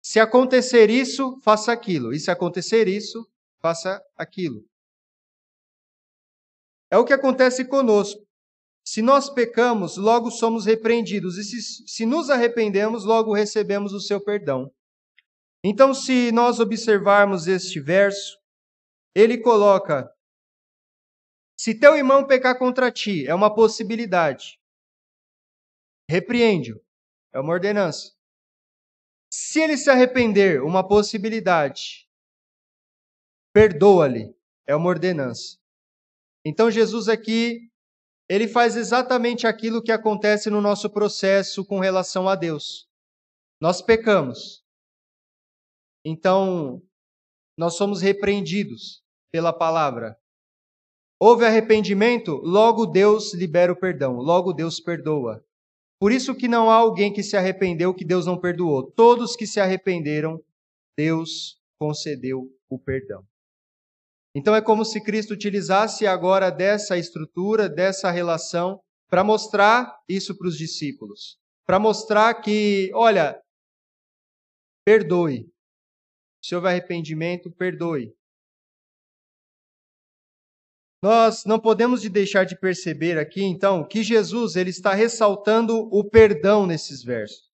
se 0.00 0.20
acontecer 0.20 0.88
isso, 0.88 1.38
faça 1.40 1.72
aquilo, 1.72 2.12
e 2.12 2.20
se 2.20 2.30
acontecer 2.30 2.86
isso, 2.86 3.28
faça 3.58 4.00
aquilo. 4.16 4.64
É 6.90 6.96
o 6.96 7.04
que 7.04 7.12
acontece 7.12 7.64
conosco. 7.64 8.22
Se 8.84 9.00
nós 9.00 9.30
pecamos, 9.30 9.96
logo 9.96 10.30
somos 10.30 10.66
repreendidos, 10.66 11.38
e 11.38 11.44
se, 11.44 11.86
se 11.86 12.04
nos 12.04 12.30
arrependemos, 12.30 13.04
logo 13.04 13.32
recebemos 13.32 13.92
o 13.92 14.00
seu 14.00 14.20
perdão. 14.20 14.72
Então, 15.64 15.94
se 15.94 16.32
nós 16.32 16.58
observarmos 16.58 17.46
este 17.46 17.78
verso, 17.78 18.36
ele 19.14 19.38
coloca: 19.38 20.12
se 21.56 21.78
teu 21.78 21.96
irmão 21.96 22.26
pecar 22.26 22.58
contra 22.58 22.90
ti, 22.90 23.26
é 23.26 23.34
uma 23.34 23.54
possibilidade. 23.54 24.60
Repreende-o, 26.10 26.84
é 27.32 27.38
uma 27.38 27.52
ordenança. 27.52 28.12
Se 29.32 29.60
ele 29.60 29.76
se 29.76 29.88
arrepender, 29.88 30.62
uma 30.62 30.86
possibilidade. 30.86 32.08
Perdoa-lhe, 33.54 34.36
é 34.66 34.74
uma 34.74 34.88
ordenança. 34.88 35.58
Então, 36.44 36.70
Jesus 36.70 37.08
aqui 37.08 37.71
ele 38.28 38.48
faz 38.48 38.76
exatamente 38.76 39.46
aquilo 39.46 39.82
que 39.82 39.92
acontece 39.92 40.48
no 40.48 40.60
nosso 40.60 40.88
processo 40.90 41.64
com 41.64 41.78
relação 41.78 42.28
a 42.28 42.34
Deus. 42.34 42.88
Nós 43.60 43.82
pecamos. 43.82 44.64
Então, 46.04 46.82
nós 47.56 47.74
somos 47.74 48.00
repreendidos 48.00 49.02
pela 49.30 49.52
palavra. 49.52 50.18
Houve 51.20 51.44
arrependimento, 51.44 52.40
logo 52.42 52.86
Deus 52.86 53.32
libera 53.32 53.72
o 53.72 53.78
perdão, 53.78 54.16
logo 54.16 54.52
Deus 54.52 54.80
perdoa. 54.80 55.44
Por 56.00 56.10
isso 56.10 56.34
que 56.34 56.48
não 56.48 56.68
há 56.68 56.74
alguém 56.74 57.12
que 57.12 57.22
se 57.22 57.36
arrependeu 57.36 57.94
que 57.94 58.04
Deus 58.04 58.26
não 58.26 58.40
perdoou. 58.40 58.90
Todos 58.90 59.36
que 59.36 59.46
se 59.46 59.60
arrependeram, 59.60 60.42
Deus 60.96 61.60
concedeu 61.78 62.50
o 62.68 62.76
perdão. 62.76 63.24
Então 64.34 64.54
é 64.54 64.62
como 64.62 64.84
se 64.84 65.02
Cristo 65.02 65.34
utilizasse 65.34 66.06
agora 66.06 66.50
dessa 66.50 66.96
estrutura, 66.96 67.68
dessa 67.68 68.10
relação, 68.10 68.80
para 69.08 69.22
mostrar 69.22 69.94
isso 70.08 70.36
para 70.36 70.48
os 70.48 70.56
discípulos. 70.56 71.38
Para 71.66 71.78
mostrar 71.78 72.34
que, 72.40 72.90
olha, 72.94 73.38
perdoe. 74.86 75.52
Se 76.42 76.54
houver 76.54 76.70
arrependimento, 76.70 77.52
perdoe. 77.52 78.14
Nós 81.04 81.44
não 81.44 81.58
podemos 81.58 82.08
deixar 82.08 82.44
de 82.44 82.58
perceber 82.58 83.18
aqui, 83.18 83.42
então, 83.42 83.86
que 83.86 84.02
Jesus 84.02 84.56
ele 84.56 84.70
está 84.70 84.94
ressaltando 84.94 85.88
o 85.92 86.08
perdão 86.08 86.64
nesses 86.66 87.02
versos. 87.02 87.50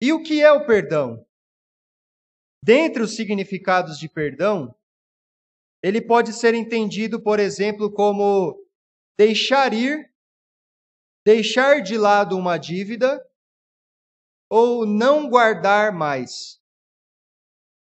E 0.00 0.12
o 0.12 0.22
que 0.22 0.40
é 0.42 0.50
o 0.50 0.66
perdão? 0.66 1.24
Dentre 2.64 3.02
os 3.02 3.14
significados 3.14 3.98
de 3.98 4.08
perdão, 4.08 4.74
ele 5.82 6.00
pode 6.00 6.32
ser 6.32 6.54
entendido, 6.54 7.22
por 7.22 7.38
exemplo, 7.38 7.92
como 7.92 8.58
deixar 9.16 9.72
ir, 9.72 10.12
deixar 11.24 11.82
de 11.82 11.96
lado 11.96 12.36
uma 12.36 12.56
dívida 12.56 13.24
ou 14.50 14.86
não 14.86 15.28
guardar 15.28 15.92
mais. 15.92 16.60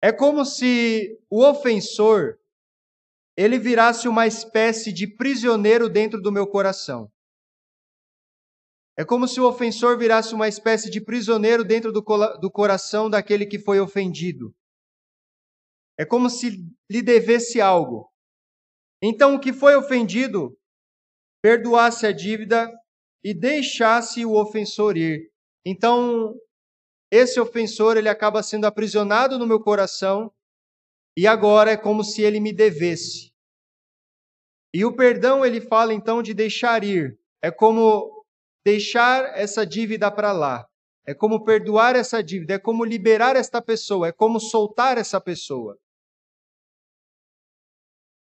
É 0.02 0.12
como 0.12 0.44
se 0.44 1.18
o 1.28 1.44
ofensor 1.44 2.38
ele 3.36 3.58
virasse 3.58 4.08
uma 4.08 4.26
espécie 4.26 4.92
de 4.92 5.06
prisioneiro 5.06 5.88
dentro 5.88 6.20
do 6.20 6.32
meu 6.32 6.46
coração. 6.46 7.10
É 8.96 9.04
como 9.04 9.28
se 9.28 9.40
o 9.40 9.48
ofensor 9.48 9.96
virasse 9.96 10.34
uma 10.34 10.48
espécie 10.48 10.90
de 10.90 11.00
prisioneiro 11.00 11.64
dentro 11.64 11.92
do, 11.92 12.00
do 12.40 12.50
coração 12.50 13.08
daquele 13.08 13.46
que 13.46 13.56
foi 13.56 13.78
ofendido. 13.78 14.52
É 15.98 16.04
como 16.04 16.30
se 16.30 16.64
lhe 16.90 17.02
devesse 17.02 17.60
algo. 17.60 18.08
Então, 19.02 19.34
o 19.34 19.40
que 19.40 19.52
foi 19.52 19.76
ofendido, 19.76 20.56
perdoasse 21.42 22.06
a 22.06 22.12
dívida 22.12 22.70
e 23.24 23.34
deixasse 23.34 24.24
o 24.24 24.34
ofensor 24.34 24.96
ir. 24.96 25.30
Então, 25.66 26.34
esse 27.10 27.40
ofensor 27.40 27.96
ele 27.96 28.08
acaba 28.08 28.42
sendo 28.42 28.66
aprisionado 28.66 29.38
no 29.38 29.46
meu 29.46 29.60
coração 29.60 30.32
e 31.16 31.26
agora 31.26 31.72
é 31.72 31.76
como 31.76 32.04
se 32.04 32.22
ele 32.22 32.38
me 32.38 32.52
devesse. 32.52 33.32
E 34.74 34.84
o 34.84 34.94
perdão 34.94 35.44
ele 35.44 35.60
fala 35.60 35.94
então 35.94 36.22
de 36.22 36.34
deixar 36.34 36.84
ir. 36.84 37.18
É 37.42 37.50
como 37.50 38.24
deixar 38.64 39.24
essa 39.36 39.66
dívida 39.66 40.10
para 40.10 40.32
lá. 40.32 40.66
É 41.06 41.14
como 41.14 41.42
perdoar 41.42 41.96
essa 41.96 42.22
dívida, 42.22 42.54
é 42.54 42.58
como 42.58 42.84
liberar 42.84 43.34
esta 43.34 43.62
pessoa, 43.62 44.08
é 44.08 44.12
como 44.12 44.38
soltar 44.38 44.98
essa 44.98 45.18
pessoa. 45.18 45.78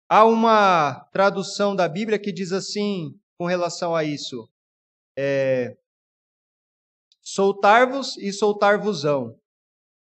Há 0.08 0.24
uma 0.24 1.04
tradução 1.12 1.74
da 1.74 1.88
Bíblia 1.88 2.18
que 2.18 2.32
diz 2.32 2.52
assim 2.52 3.18
com 3.38 3.46
relação 3.46 3.94
a 3.94 4.04
isso: 4.04 4.48
é, 5.18 5.76
soltar-vos 7.22 8.16
e 8.18 8.32
soltar-vosão. 8.32 9.38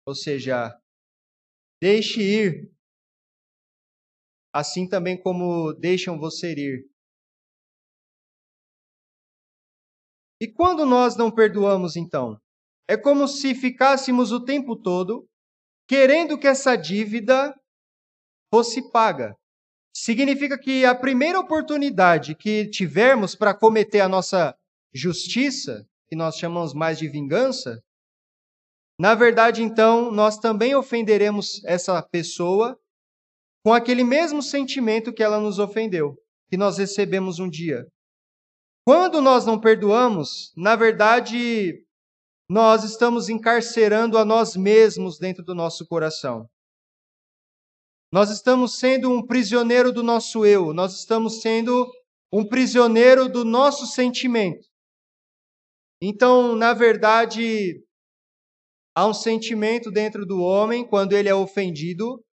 Ou 0.07 0.15
seja, 0.15 0.79
deixe 1.83 2.21
ir, 2.21 2.71
assim 4.55 4.89
também 4.89 5.21
como 5.21 5.73
deixam 5.75 6.19
você 6.19 6.53
ir. 6.53 6.89
E 10.41 10.47
quando 10.47 10.85
nós 10.85 11.17
não 11.17 11.31
perdoamos, 11.31 11.97
então? 11.97 12.39
É 12.89 12.97
como 12.97 13.27
se 13.27 13.55
ficássemos 13.55 14.31
o 14.33 14.45
tempo 14.45 14.77
todo 14.77 15.27
querendo 15.89 16.39
que 16.39 16.47
essa 16.47 16.77
dívida 16.77 17.55
fosse 18.53 18.91
paga. 18.91 19.37
Significa 19.99 20.59
que 20.59 20.85
a 20.85 20.95
primeira 20.95 21.41
oportunidade 21.41 22.35
que 22.35 22.69
tivermos 22.69 23.35
para 23.35 23.55
cometer 23.55 24.01
a 24.01 24.09
nossa 24.09 24.55
justiça, 24.93 25.87
que 26.07 26.15
nós 26.15 26.37
chamamos 26.37 26.75
mais 26.75 26.99
de 26.99 27.09
vingança, 27.09 27.83
na 29.01 29.15
verdade, 29.15 29.63
então, 29.63 30.11
nós 30.13 30.39
também 30.39 30.75
ofenderemos 30.75 31.65
essa 31.65 32.03
pessoa 32.03 32.79
com 33.65 33.73
aquele 33.73 34.05
mesmo 34.05 34.43
sentimento 34.43 35.15
que 35.15 35.23
ela 35.23 35.41
nos 35.41 35.59
ofendeu, 35.59 36.15
que 36.51 36.59
nós 36.59 36.77
recebemos 36.77 37.39
um 37.39 37.49
dia. 37.49 37.87
Quando 38.87 39.23
nós 39.23 39.47
não 39.47 39.59
perdoamos, 39.59 40.53
na 40.55 40.77
verdade, 40.77 41.83
nós 42.51 42.85
estamos 42.85 43.31
encarcerando 43.31 44.19
a 44.19 44.27
nós 44.27 44.57
mesmos 44.57 45.19
dentro 45.19 45.43
do 45.43 45.55
nosso 45.55 45.87
coração. 45.87 46.47
Nós 48.17 48.31
estamos 48.31 48.79
sendo 48.79 49.13
um 49.13 49.23
prisioneiro 49.23 49.93
do 49.93 50.03
nosso 50.03 50.47
eu, 50.47 50.73
nós 50.73 50.99
estamos 50.99 51.43
sendo 51.43 51.87
um 52.33 52.49
prisioneiro 52.49 53.29
do 53.29 53.45
nosso 53.45 53.87
sentimento. 53.87 54.67
Então, 56.01 56.57
na 56.57 56.73
verdade, 56.73 57.85
há 58.97 59.07
um 59.07 59.13
sentimento 59.13 59.91
dentro 59.91 60.25
do 60.25 60.41
homem 60.41 60.89
quando 60.89 61.13
ele 61.13 61.29
é 61.29 61.35
ofendido, 61.35 62.25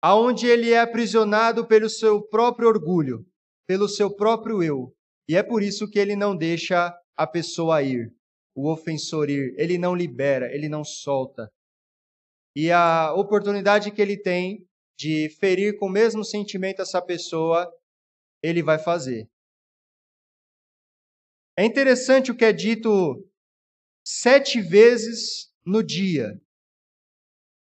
aonde 0.00 0.46
ele 0.46 0.70
é 0.70 0.78
aprisionado 0.78 1.66
pelo 1.66 1.90
seu 1.90 2.22
próprio 2.28 2.68
orgulho, 2.68 3.26
pelo 3.66 3.88
seu 3.88 4.14
próprio 4.14 4.62
eu. 4.62 4.94
E 5.28 5.34
é 5.34 5.42
por 5.42 5.60
isso 5.60 5.90
que 5.90 5.98
ele 5.98 6.14
não 6.14 6.36
deixa 6.36 6.96
a 7.16 7.26
pessoa 7.26 7.82
ir, 7.82 8.14
o 8.54 8.70
ofensor 8.70 9.28
ir, 9.28 9.56
ele 9.58 9.76
não 9.76 9.92
libera, 9.92 10.54
ele 10.54 10.68
não 10.68 10.84
solta. 10.84 11.50
E 12.54 12.70
a 12.70 13.12
oportunidade 13.12 13.90
que 13.90 14.00
ele 14.00 14.16
tem 14.16 14.67
de 14.98 15.28
ferir 15.38 15.78
com 15.78 15.86
o 15.86 15.90
mesmo 15.90 16.24
sentimento 16.24 16.82
essa 16.82 17.00
pessoa, 17.00 17.72
ele 18.42 18.64
vai 18.64 18.78
fazer. 18.78 19.30
É 21.56 21.64
interessante 21.64 22.32
o 22.32 22.36
que 22.36 22.44
é 22.44 22.52
dito 22.52 23.24
sete 24.04 24.60
vezes 24.60 25.52
no 25.64 25.84
dia. 25.84 26.40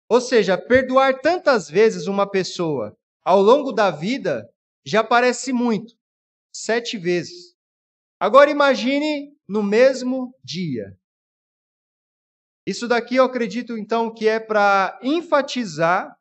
Ou 0.10 0.20
seja, 0.20 0.58
perdoar 0.58 1.22
tantas 1.22 1.70
vezes 1.70 2.08
uma 2.08 2.30
pessoa 2.30 2.98
ao 3.24 3.42
longo 3.42 3.72
da 3.72 3.92
vida 3.92 4.50
já 4.84 5.04
parece 5.04 5.54
muito. 5.54 5.94
Sete 6.52 6.98
vezes. 6.98 7.56
Agora 8.20 8.50
imagine 8.50 9.38
no 9.48 9.62
mesmo 9.62 10.34
dia. 10.44 10.98
Isso 12.66 12.88
daqui 12.88 13.18
eu 13.18 13.26
acredito 13.26 13.78
então 13.78 14.12
que 14.12 14.28
é 14.28 14.40
para 14.40 15.00
enfatizar 15.04 16.18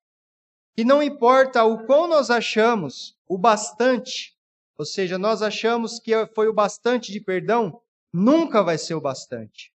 que 0.76 0.85
não 0.85 1.02
importa 1.02 1.64
o 1.64 1.87
quão 1.87 2.06
nós 2.06 2.30
achamos 2.30 3.16
o 3.26 3.38
bastante 3.38 4.37
ou 4.78 4.85
seja, 4.85 5.16
nós 5.18 5.40
achamos 5.40 5.99
que 5.99 6.12
foi 6.35 6.49
o 6.49 6.52
bastante 6.52 7.11
de 7.11 7.21
perdão, 7.21 7.83
nunca 8.12 8.62
vai 8.62 8.76
ser 8.76 8.95
o 8.95 9.00
bastante. 9.00 9.73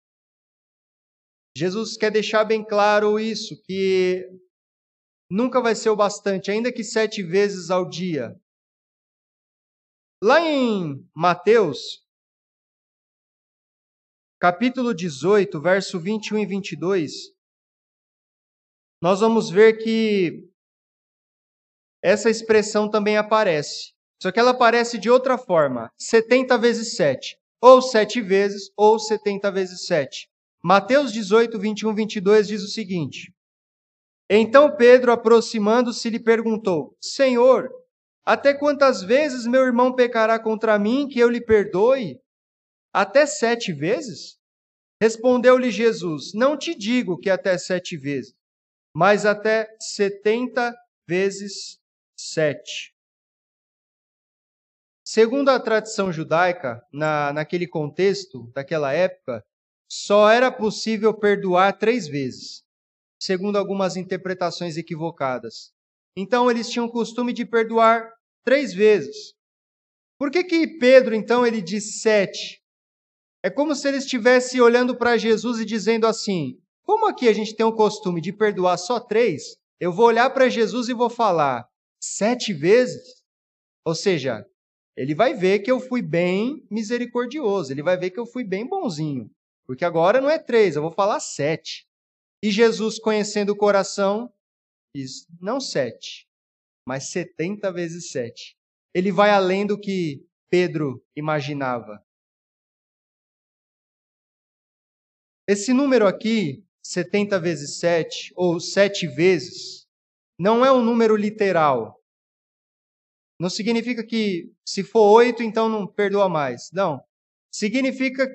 Jesus 1.56 1.96
quer 1.96 2.12
deixar 2.12 2.44
bem 2.44 2.64
claro 2.64 3.20
isso, 3.20 3.62
que 3.64 4.28
nunca 5.30 5.62
vai 5.62 5.76
ser 5.76 5.90
o 5.90 5.96
bastante, 5.96 6.50
ainda 6.50 6.72
que 6.72 6.84
sete 6.84 7.22
vezes 7.22 7.70
ao 7.70 7.88
dia. 7.88 8.40
Lá 10.24 10.42
em 10.42 11.08
Mateus, 11.16 12.04
capítulo 14.40 14.96
18, 14.96 15.62
verso 15.62 16.00
21 16.00 16.40
e 16.40 16.46
22, 16.46 17.36
nós 19.00 19.20
vamos 19.20 19.52
ver 19.52 19.78
que 19.78 20.50
essa 22.02 22.30
expressão 22.30 22.90
também 22.90 23.18
aparece. 23.18 23.94
Só 24.22 24.32
que 24.32 24.40
ela 24.40 24.52
aparece 24.52 24.98
de 24.98 25.10
outra 25.10 25.38
forma: 25.38 25.92
70 25.98 26.58
vezes 26.58 26.96
7. 26.96 27.38
Ou 27.62 27.82
7 27.82 28.22
vezes, 28.22 28.72
ou 28.76 29.00
70 29.00 29.52
vezes 29.52 29.86
7. 29.86 30.30
Mateus 30.64 31.12
18, 31.12 31.58
21, 31.60 31.94
22 31.96 32.48
diz 32.48 32.64
o 32.64 32.68
seguinte: 32.68 33.34
Então 34.30 34.76
Pedro, 34.76 35.12
aproximando-se, 35.12 36.10
lhe 36.10 36.20
perguntou: 36.20 36.96
Senhor, 37.02 37.70
até 38.26 38.54
quantas 38.54 39.02
vezes 39.02 39.46
meu 39.46 39.64
irmão 39.64 39.94
pecará 39.94 40.40
contra 40.40 40.78
mim 40.78 41.08
que 41.08 41.20
eu 41.20 41.30
lhe 41.30 41.42
perdoe? 41.42 42.20
Até 42.94 43.26
sete 43.26 43.72
vezes? 43.72 44.38
Respondeu-lhe 45.02 45.72
Jesus: 45.72 46.34
Não 46.34 46.58
te 46.58 46.76
digo 46.76 47.18
que 47.18 47.30
até 47.30 47.58
sete 47.58 47.96
vezes, 47.96 48.36
mas 48.94 49.26
até 49.26 49.70
setenta 49.80 50.76
vezes 51.08 51.80
sete. 52.18 52.94
Segundo 55.06 55.50
a 55.50 55.60
tradição 55.60 56.12
judaica, 56.12 56.82
na, 56.92 57.32
naquele 57.32 57.68
contexto, 57.68 58.52
daquela 58.54 58.92
época, 58.92 59.42
só 59.90 60.30
era 60.30 60.52
possível 60.52 61.14
perdoar 61.14 61.78
três 61.78 62.08
vezes, 62.08 62.64
segundo 63.22 63.58
algumas 63.58 63.96
interpretações 63.96 64.76
equivocadas. 64.76 65.72
Então, 66.18 66.52
eles 66.52 66.70
tinham 66.70 66.88
o 66.88 66.92
costume 66.92 67.32
de 67.32 67.46
perdoar 67.46 68.12
três 68.44 68.74
vezes. 68.74 69.34
Por 70.20 70.30
que, 70.30 70.44
que 70.44 70.68
Pedro, 70.80 71.16
então, 71.16 71.46
ele 71.46 71.62
diz 71.62 72.02
sete? 72.02 72.62
É 73.42 73.50
como 73.50 73.76
se 73.76 73.88
ele 73.88 73.98
estivesse 73.98 74.60
olhando 74.60 74.98
para 74.98 75.16
Jesus 75.16 75.60
e 75.60 75.66
dizendo 75.66 76.06
assim: 76.06 76.60
como 76.84 77.06
aqui 77.06 77.30
a 77.30 77.34
gente 77.34 77.56
tem 77.56 77.66
o 77.66 77.76
costume 77.76 78.20
de 78.20 78.34
perdoar 78.34 78.78
só 78.78 79.00
três, 79.00 79.56
eu 79.80 79.94
vou 79.94 80.08
olhar 80.08 80.30
para 80.32 80.50
Jesus 80.50 80.90
e 80.90 80.94
vou 80.94 81.10
falar 81.10 81.66
sete 82.00 82.54
vezes? 82.54 83.24
Ou 83.86 83.96
seja, 83.96 84.46
ele 84.96 85.14
vai 85.14 85.34
ver 85.34 85.60
que 85.60 85.72
eu 85.72 85.80
fui 85.80 86.02
bem 86.02 86.66
misericordioso, 86.70 87.72
ele 87.72 87.84
vai 87.84 87.98
ver 87.98 88.12
que 88.12 88.20
eu 88.20 88.26
fui 88.26 88.44
bem 88.44 88.68
bonzinho. 88.68 89.30
Porque 89.66 89.86
agora 89.86 90.22
não 90.22 90.30
é 90.30 90.40
três, 90.40 90.76
eu 90.76 90.82
vou 90.82 90.92
falar 90.92 91.20
sete. 91.20 91.88
E 92.42 92.52
Jesus, 92.52 93.00
conhecendo 93.00 93.52
o 93.52 93.58
coração, 93.58 94.32
diz: 94.96 95.28
não 95.42 95.60
sete, 95.60 96.28
mas 96.86 97.10
setenta 97.10 97.72
vezes 97.72 98.12
sete. 98.12 98.58
Ele 98.94 99.12
vai 99.12 99.30
além 99.30 99.66
do 99.66 99.80
que 99.80 100.26
Pedro 100.50 101.04
imaginava. 101.16 102.04
Esse 105.48 105.72
número 105.72 106.06
aqui, 106.06 106.66
70 106.84 107.40
vezes 107.40 107.80
7, 107.80 108.34
ou 108.36 108.60
sete 108.60 109.08
vezes, 109.08 109.87
não 110.40 110.66
é 110.66 110.72
um 110.72 110.84
número 110.84 111.16
literal. 111.16 112.00
Não 113.40 113.50
significa 113.50 114.06
que 114.06 114.52
se 114.66 114.84
for 114.84 115.12
oito, 115.18 115.44
então 115.44 115.70
não 115.70 115.88
perdoa 115.88 116.28
mais. 116.28 116.70
Não. 116.72 117.04
Significa 117.52 118.28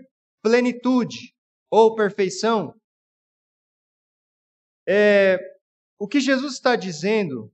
plenitude 0.42 1.34
ou 1.70 1.94
perfeição. 1.94 2.74
É, 4.88 5.38
o 5.98 6.08
que 6.08 6.20
Jesus 6.20 6.54
está 6.54 6.76
dizendo 6.76 7.52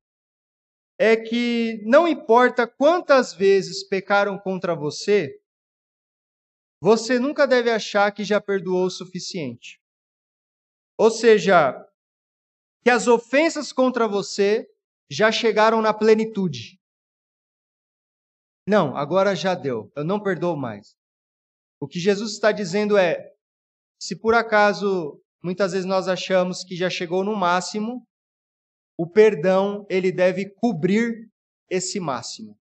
é 0.98 1.16
que 1.16 1.82
não 1.84 2.08
importa 2.08 2.66
quantas 2.66 3.32
vezes 3.32 3.86
pecaram 3.86 4.38
contra 4.38 4.74
você, 4.74 5.40
você 6.80 7.18
nunca 7.18 7.46
deve 7.46 7.70
achar 7.70 8.10
que 8.12 8.24
já 8.24 8.40
perdoou 8.40 8.86
o 8.86 8.90
suficiente. 8.90 9.80
Ou 10.98 11.10
seja, 11.10 11.87
que 12.84 12.90
as 12.90 13.06
ofensas 13.06 13.72
contra 13.72 14.06
você 14.06 14.68
já 15.10 15.32
chegaram 15.32 15.80
na 15.80 15.92
plenitude. 15.92 16.78
Não, 18.68 18.96
agora 18.96 19.34
já 19.34 19.54
deu, 19.54 19.90
eu 19.96 20.04
não 20.04 20.22
perdoo 20.22 20.56
mais. 20.56 20.96
O 21.80 21.86
que 21.88 21.98
Jesus 21.98 22.32
está 22.32 22.52
dizendo 22.52 22.96
é: 22.96 23.32
se 24.00 24.18
por 24.18 24.34
acaso 24.34 25.22
muitas 25.42 25.72
vezes 25.72 25.86
nós 25.86 26.08
achamos 26.08 26.64
que 26.64 26.76
já 26.76 26.90
chegou 26.90 27.24
no 27.24 27.34
máximo, 27.34 28.06
o 28.98 29.08
perdão 29.08 29.86
ele 29.88 30.10
deve 30.10 30.50
cobrir 30.50 31.30
esse 31.70 32.00
máximo. 32.00 32.58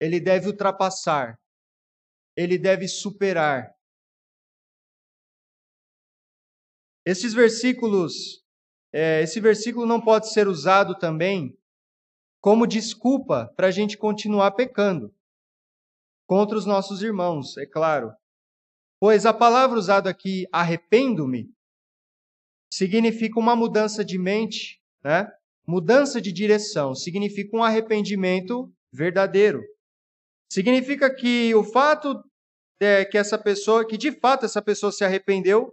Ele 0.00 0.20
deve 0.20 0.48
ultrapassar. 0.48 1.38
Ele 2.36 2.58
deve 2.58 2.88
superar. 2.88 3.72
Esses 7.04 7.34
versículos, 7.34 8.41
é, 8.92 9.22
esse 9.22 9.40
versículo 9.40 9.86
não 9.86 10.00
pode 10.00 10.30
ser 10.30 10.46
usado 10.46 10.94
também 10.98 11.56
como 12.40 12.66
desculpa 12.66 13.52
para 13.56 13.68
a 13.68 13.70
gente 13.70 13.96
continuar 13.96 14.50
pecando 14.52 15.14
contra 16.26 16.56
os 16.56 16.66
nossos 16.66 17.02
irmãos, 17.02 17.56
é 17.56 17.66
claro. 17.66 18.12
Pois 19.00 19.26
a 19.26 19.32
palavra 19.32 19.78
usada 19.78 20.10
aqui, 20.10 20.46
arrependo-me, 20.52 21.50
significa 22.72 23.38
uma 23.38 23.54
mudança 23.54 24.04
de 24.04 24.18
mente, 24.18 24.80
né? 25.04 25.30
Mudança 25.66 26.20
de 26.20 26.32
direção, 26.32 26.94
significa 26.94 27.56
um 27.56 27.62
arrependimento 27.62 28.72
verdadeiro. 28.92 29.62
Significa 30.50 31.14
que 31.14 31.54
o 31.54 31.62
fato 31.62 32.22
é 32.80 33.04
que 33.04 33.16
essa 33.16 33.38
pessoa, 33.38 33.86
que 33.86 33.96
de 33.96 34.12
fato 34.12 34.44
essa 34.44 34.60
pessoa 34.60 34.90
se 34.90 35.04
arrependeu, 35.04 35.72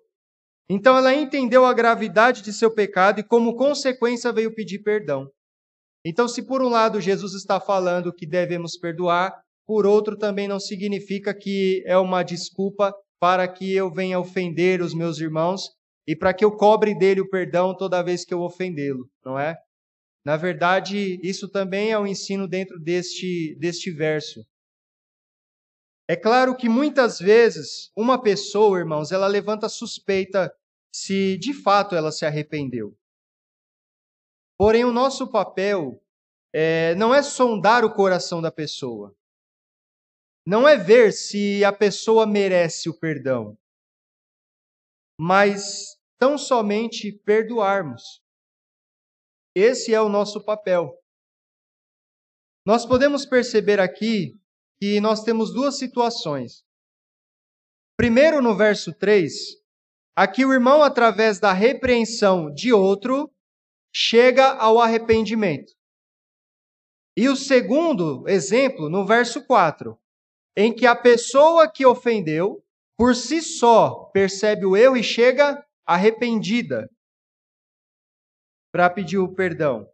então 0.70 0.96
ela 0.96 1.14
entendeu 1.14 1.66
a 1.66 1.74
gravidade 1.74 2.42
de 2.42 2.54
seu 2.54 2.70
pecado 2.70 3.20
e 3.20 3.24
como 3.24 3.56
consequência 3.56 4.32
veio 4.32 4.54
pedir 4.54 4.80
perdão. 4.80 5.28
Então, 6.06 6.28
se 6.28 6.44
por 6.44 6.62
um 6.62 6.70
lado 6.70 7.02
Jesus 7.02 7.34
está 7.34 7.60
falando 7.60 8.14
que 8.14 8.26
devemos 8.26 8.78
perdoar, 8.78 9.42
por 9.66 9.86
outro 9.86 10.18
também 10.18 10.48
não 10.48 10.60
significa 10.60 11.34
que 11.34 11.84
é 11.86 11.98
uma 11.98 12.24
desculpa 12.24 12.94
para 13.20 13.48
que 13.48 13.74
eu 13.74 13.92
venha 13.92 14.20
ofender 14.20 14.82
os 14.82 14.94
meus 14.94 15.20
irmãos 15.20 15.70
e 16.08 16.16
para 16.16 16.34
que 16.34 16.44
eu 16.44 16.56
cobre 16.56 16.98
dele 16.98 17.22
o 17.22 17.30
perdão 17.30 17.76
toda 17.76 18.02
vez 18.02 18.24
que 18.24 18.34
eu 18.34 18.42
ofendê-lo, 18.42 19.10
não 19.24 19.38
é? 19.38 19.58
Na 20.26 20.38
verdade, 20.38 21.20
isso 21.24 21.50
também 21.50 21.92
é 21.92 22.00
um 22.00 22.08
ensino 22.08 22.48
dentro 22.48 22.80
deste, 22.80 23.56
deste 23.60 23.92
verso. 23.92 24.46
É 26.10 26.16
claro 26.16 26.56
que 26.56 26.68
muitas 26.68 27.20
vezes 27.20 27.92
uma 27.96 28.22
pessoa, 28.22 28.80
irmãos, 28.80 29.12
ela 29.12 29.28
levanta 29.28 29.70
suspeita 29.70 30.52
se 30.94 31.38
de 31.38 31.54
fato 31.54 31.96
ela 31.96 32.12
se 32.12 32.26
arrependeu. 32.26 32.98
Porém, 34.58 34.84
o 34.84 34.92
nosso 34.92 35.32
papel 35.32 36.04
é, 36.54 36.96
não 36.96 37.14
é 37.14 37.24
sondar 37.24 37.86
o 37.86 37.94
coração 37.94 38.42
da 38.42 38.52
pessoa. 38.52 39.16
Não 40.46 40.68
é 40.68 40.76
ver 40.76 41.14
se 41.14 41.64
a 41.64 41.72
pessoa 41.72 42.26
merece 42.26 42.90
o 42.90 43.00
perdão. 43.00 43.58
mas 45.20 45.98
tão 46.18 46.38
somente 46.38 47.12
perdoarmos. 47.12 48.22
Esse 49.54 49.94
é 49.94 50.02
o 50.02 50.10
nosso 50.10 50.44
papel. 50.44 50.98
Nós 52.66 52.86
podemos 52.86 53.26
perceber 53.26 53.80
aqui 53.80 54.34
que 54.80 55.02
nós 55.02 55.24
temos 55.24 55.54
duas 55.54 55.78
situações. 55.78 56.64
Primeiro, 57.98 58.42
no 58.42 58.56
verso 58.56 58.94
3, 58.94 59.34
aqui 60.16 60.46
o 60.46 60.54
irmão, 60.54 60.84
através 60.84 61.40
da 61.40 61.54
repreensão 61.54 62.54
de 62.54 62.74
outro, 62.74 63.32
chega 63.94 64.54
ao 64.54 64.80
arrependimento. 64.80 65.74
E 67.18 67.28
o 67.28 67.36
segundo 67.36 68.28
exemplo, 68.28 68.90
no 68.90 69.06
verso 69.06 69.46
4, 69.46 69.98
em 70.56 70.74
que 70.74 70.86
a 70.86 70.96
pessoa 70.96 71.70
que 71.70 71.86
ofendeu, 71.86 72.64
por 72.98 73.16
si 73.16 73.42
só, 73.42 74.06
percebe 74.14 74.66
o 74.66 74.76
erro 74.76 74.98
e 74.98 75.04
chega 75.04 75.64
arrependida 75.86 76.90
para 78.72 78.90
pedir 78.90 79.18
o 79.18 79.34
perdão. 79.34 79.90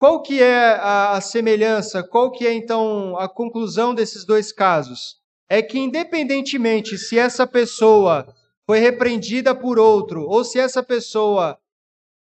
Qual 0.00 0.22
que 0.22 0.40
é 0.40 0.78
a 0.80 1.20
semelhança? 1.20 2.02
Qual 2.02 2.30
que 2.30 2.46
é 2.46 2.52
então 2.52 3.16
a 3.18 3.28
conclusão 3.28 3.94
desses 3.94 4.24
dois 4.24 4.52
casos? 4.52 5.16
É 5.48 5.60
que 5.60 5.78
independentemente 5.78 6.96
se 6.96 7.18
essa 7.18 7.46
pessoa 7.46 8.26
foi 8.68 8.80
repreendida 8.80 9.54
por 9.58 9.78
outro 9.78 10.28
ou 10.28 10.44
se 10.44 10.58
essa 10.58 10.82
pessoa 10.82 11.58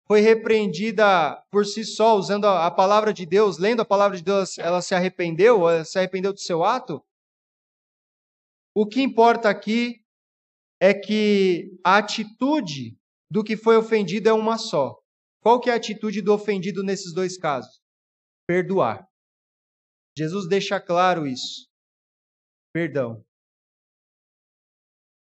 foi 0.06 0.20
repreendida 0.20 1.42
por 1.50 1.66
si 1.66 1.86
só, 1.86 2.18
usando 2.18 2.46
a 2.46 2.70
palavra 2.70 3.14
de 3.14 3.26
Deus, 3.26 3.58
lendo 3.58 3.82
a 3.82 3.86
palavra 3.86 4.18
de 4.18 4.24
Deus, 4.24 4.58
ela 4.58 4.82
se 4.82 4.94
arrependeu, 4.94 5.70
ela 5.70 5.86
se 5.86 5.98
arrependeu 5.98 6.34
do 6.34 6.40
seu 6.42 6.62
ato? 6.62 7.02
O 8.76 8.86
que 8.86 9.02
importa 9.02 9.50
aqui 9.50 10.04
é 10.82 10.94
que 10.94 11.80
a 11.82 11.98
atitude 11.98 12.98
do 13.32 13.42
que 13.42 13.56
foi 13.56 13.78
ofendido 13.78 14.28
é 14.28 14.34
uma 14.34 14.58
só. 14.58 15.00
Qual 15.40 15.62
que 15.62 15.70
é 15.70 15.74
a 15.74 15.78
atitude 15.78 16.22
do 16.22 16.34
ofendido 16.34 16.84
nesses 16.84 17.14
dois 17.14 17.38
casos? 17.38 17.82
Perdoar. 18.46 19.08
Jesus 20.18 20.46
deixa 20.50 20.82
claro 20.82 21.26
isso. 21.26 21.70
Perdão. 22.74 23.24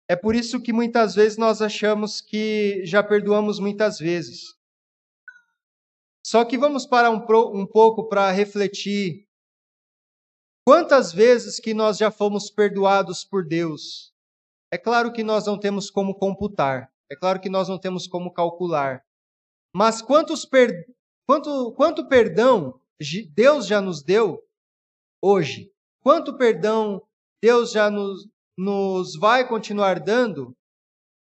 É 0.08 0.14
por 0.14 0.34
isso 0.34 0.60
que 0.60 0.72
muitas 0.72 1.14
vezes 1.14 1.38
nós 1.38 1.62
achamos 1.62 2.20
que 2.20 2.84
já 2.84 3.02
perdoamos 3.02 3.58
muitas 3.58 3.98
vezes. 3.98 4.54
Só 6.26 6.44
que 6.44 6.58
vamos 6.58 6.86
parar 6.86 7.10
um, 7.10 7.24
um 7.54 7.66
pouco 7.66 8.08
para 8.08 8.30
refletir. 8.30 9.26
Quantas 10.66 11.12
vezes 11.12 11.60
que 11.60 11.74
nós 11.74 11.98
já 11.98 12.10
fomos 12.10 12.50
perdoados 12.50 13.24
por 13.24 13.46
Deus? 13.46 14.14
É 14.70 14.78
claro 14.78 15.12
que 15.12 15.22
nós 15.22 15.46
não 15.46 15.58
temos 15.58 15.90
como 15.90 16.14
computar, 16.14 16.90
é 17.10 17.14
claro 17.14 17.40
que 17.40 17.48
nós 17.48 17.68
não 17.68 17.78
temos 17.78 18.06
como 18.06 18.32
calcular. 18.32 19.04
Mas 19.74 20.02
quantos 20.02 20.44
per... 20.44 20.86
quanto, 21.26 21.72
quanto 21.72 22.08
perdão 22.08 22.80
Deus 23.34 23.66
já 23.66 23.80
nos 23.80 24.02
deu 24.02 24.42
hoje? 25.22 25.70
Quanto 26.00 26.36
perdão 26.36 27.02
Deus 27.42 27.72
já 27.72 27.90
nos, 27.90 28.26
nos 28.56 29.16
vai 29.18 29.46
continuar 29.46 30.00
dando 30.00 30.56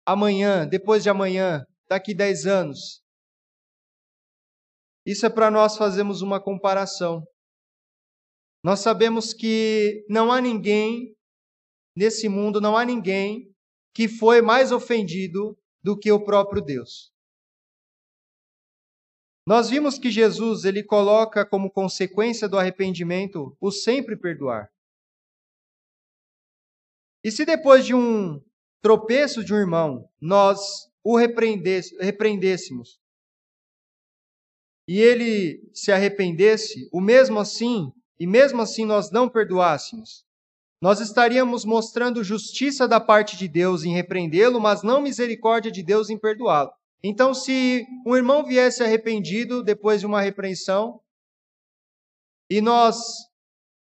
amanhã, 0.06 0.66
depois 0.66 1.02
de 1.02 1.10
amanhã, 1.10 1.64
daqui 1.88 2.14
dez 2.14 2.46
anos? 2.46 3.02
Isso 5.06 5.24
é 5.26 5.30
para 5.30 5.50
nós 5.50 5.76
fazermos 5.76 6.22
uma 6.22 6.40
comparação. 6.40 7.24
Nós 8.62 8.80
sabemos 8.80 9.32
que 9.32 10.04
não 10.08 10.30
há 10.30 10.40
ninguém 10.40 11.16
nesse 11.96 12.28
mundo, 12.28 12.60
não 12.60 12.76
há 12.76 12.84
ninguém 12.84 13.50
que 13.94 14.08
foi 14.08 14.42
mais 14.42 14.70
ofendido 14.70 15.58
do 15.82 15.98
que 15.98 16.12
o 16.12 16.22
próprio 16.22 16.62
Deus. 16.62 17.10
Nós 19.46 19.70
vimos 19.70 19.98
que 19.98 20.10
Jesus 20.10 20.64
ele 20.64 20.84
coloca 20.84 21.44
como 21.44 21.70
consequência 21.70 22.48
do 22.48 22.58
arrependimento 22.58 23.56
o 23.60 23.72
sempre 23.72 24.16
perdoar. 24.16 24.70
E 27.22 27.30
se 27.30 27.44
depois 27.44 27.84
de 27.84 27.94
um 27.94 28.40
tropeço 28.80 29.44
de 29.44 29.52
um 29.52 29.58
irmão 29.58 30.08
nós 30.20 30.90
o 31.02 31.16
repreendêssemos 31.16 32.98
e 34.88 34.98
ele 34.98 35.70
se 35.72 35.92
arrependesse, 35.92 36.88
o 36.92 37.00
mesmo 37.00 37.38
assim, 37.38 37.92
e 38.18 38.26
mesmo 38.26 38.60
assim 38.60 38.84
nós 38.84 39.10
não 39.10 39.28
perdoássemos, 39.28 40.24
nós 40.82 40.98
estaríamos 40.98 41.64
mostrando 41.64 42.24
justiça 42.24 42.88
da 42.88 42.98
parte 42.98 43.36
de 43.36 43.46
Deus 43.46 43.84
em 43.84 43.92
repreendê-lo, 43.92 44.60
mas 44.60 44.82
não 44.82 45.00
misericórdia 45.00 45.70
de 45.70 45.82
Deus 45.82 46.10
em 46.10 46.18
perdoá-lo. 46.18 46.72
Então, 47.04 47.32
se 47.32 47.86
um 48.04 48.16
irmão 48.16 48.44
viesse 48.44 48.82
arrependido 48.82 49.62
depois 49.62 50.00
de 50.00 50.06
uma 50.06 50.20
repreensão, 50.20 51.00
e 52.50 52.60
nós, 52.60 52.96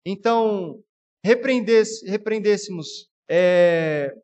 então, 0.06 0.80
repreendêssemos 1.24 3.10
é, 3.28 4.14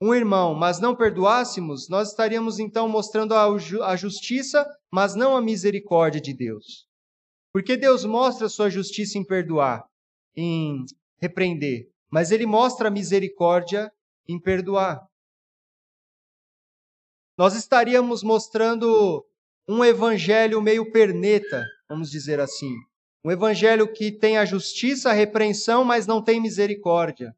um 0.00 0.14
irmão, 0.14 0.54
mas 0.54 0.78
não 0.78 0.94
perdoássemos, 0.94 1.88
nós 1.88 2.10
estaríamos 2.10 2.58
então 2.58 2.88
mostrando 2.88 3.34
a 3.34 3.96
justiça, 3.96 4.66
mas 4.90 5.14
não 5.14 5.36
a 5.36 5.42
misericórdia 5.42 6.20
de 6.20 6.34
Deus. 6.34 6.86
Porque 7.52 7.76
Deus 7.76 8.04
mostra 8.04 8.46
a 8.46 8.50
sua 8.50 8.68
justiça 8.68 9.16
em 9.16 9.24
perdoar, 9.24 9.86
em 10.36 10.84
repreender, 11.18 11.88
mas 12.10 12.30
ele 12.30 12.44
mostra 12.44 12.88
a 12.88 12.90
misericórdia 12.90 13.90
em 14.28 14.38
perdoar. 14.38 15.06
Nós 17.38 17.54
estaríamos 17.54 18.22
mostrando 18.22 19.24
um 19.68 19.84
evangelho 19.84 20.60
meio 20.60 20.90
perneta, 20.90 21.64
vamos 21.88 22.10
dizer 22.10 22.40
assim. 22.40 22.74
Um 23.24 23.30
evangelho 23.30 23.90
que 23.92 24.12
tem 24.12 24.38
a 24.38 24.44
justiça, 24.44 25.10
a 25.10 25.14
repreensão, 25.14 25.84
mas 25.84 26.06
não 26.06 26.22
tem 26.22 26.40
misericórdia. 26.40 27.34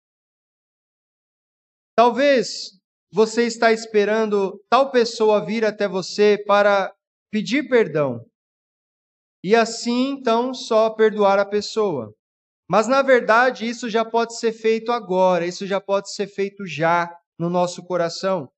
Talvez 1.99 2.79
você 3.13 3.43
está 3.43 3.73
esperando 3.73 4.65
tal 4.71 4.93
pessoa 4.93 5.45
vir 5.45 5.65
até 5.65 5.89
você 5.89 6.41
para 6.47 6.95
pedir 7.29 7.69
perdão. 7.69 8.25
E 9.43 9.57
assim, 9.57 10.11
então, 10.11 10.55
só 10.55 10.91
perdoar 10.91 11.41
a 11.41 11.45
pessoa. 11.45 12.15
Mas 12.71 12.87
na 12.87 13.03
verdade, 13.03 13.69
isso 13.69 13.91
já 13.91 14.05
pode 14.05 14.39
ser 14.39 14.53
feito 14.53 14.93
agora, 14.93 15.45
isso 15.45 15.67
já 15.67 15.81
pode 15.81 16.15
ser 16.15 16.29
feito 16.29 16.65
já 16.65 17.13
no 17.37 17.51
nosso 17.51 17.85
coração. 17.85 18.49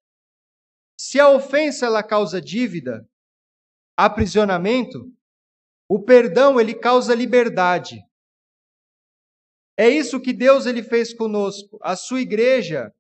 Se 1.01 1.19
a 1.19 1.31
ofensa 1.31 1.87
ela 1.87 2.03
causa 2.03 2.43
dívida, 2.43 3.09
aprisionamento, 3.97 5.11
o 5.89 5.99
perdão 5.99 6.61
ele 6.61 6.75
causa 6.75 7.15
liberdade. 7.15 8.05
É 9.79 9.89
isso 9.89 10.21
que 10.21 10.35
Deus 10.35 10.67
ele 10.67 10.83
fez 10.83 11.15
conosco. 11.15 11.79
A 11.81 11.97
sua 11.97 12.21
igreja 12.21 12.95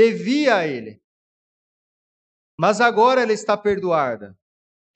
devia 0.00 0.56
a 0.56 0.66
ele. 0.66 1.02
Mas 2.58 2.80
agora 2.80 3.20
ela 3.20 3.32
está 3.32 3.54
perdoada. 3.56 4.34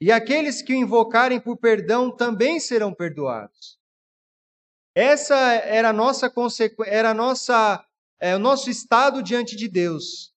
E 0.00 0.10
aqueles 0.10 0.62
que 0.62 0.72
o 0.72 0.76
invocarem 0.76 1.38
por 1.38 1.58
perdão 1.58 2.10
também 2.14 2.58
serão 2.58 2.94
perdoados. 2.94 3.78
Essa 4.94 5.36
era 5.54 5.90
a 5.90 5.92
nossa 5.92 6.32
era 6.86 7.10
a 7.10 7.14
nossa 7.14 7.84
é, 8.18 8.34
o 8.34 8.38
nosso 8.38 8.70
estado 8.70 9.22
diante 9.22 9.56
de 9.56 9.68
Deus. 9.68 10.32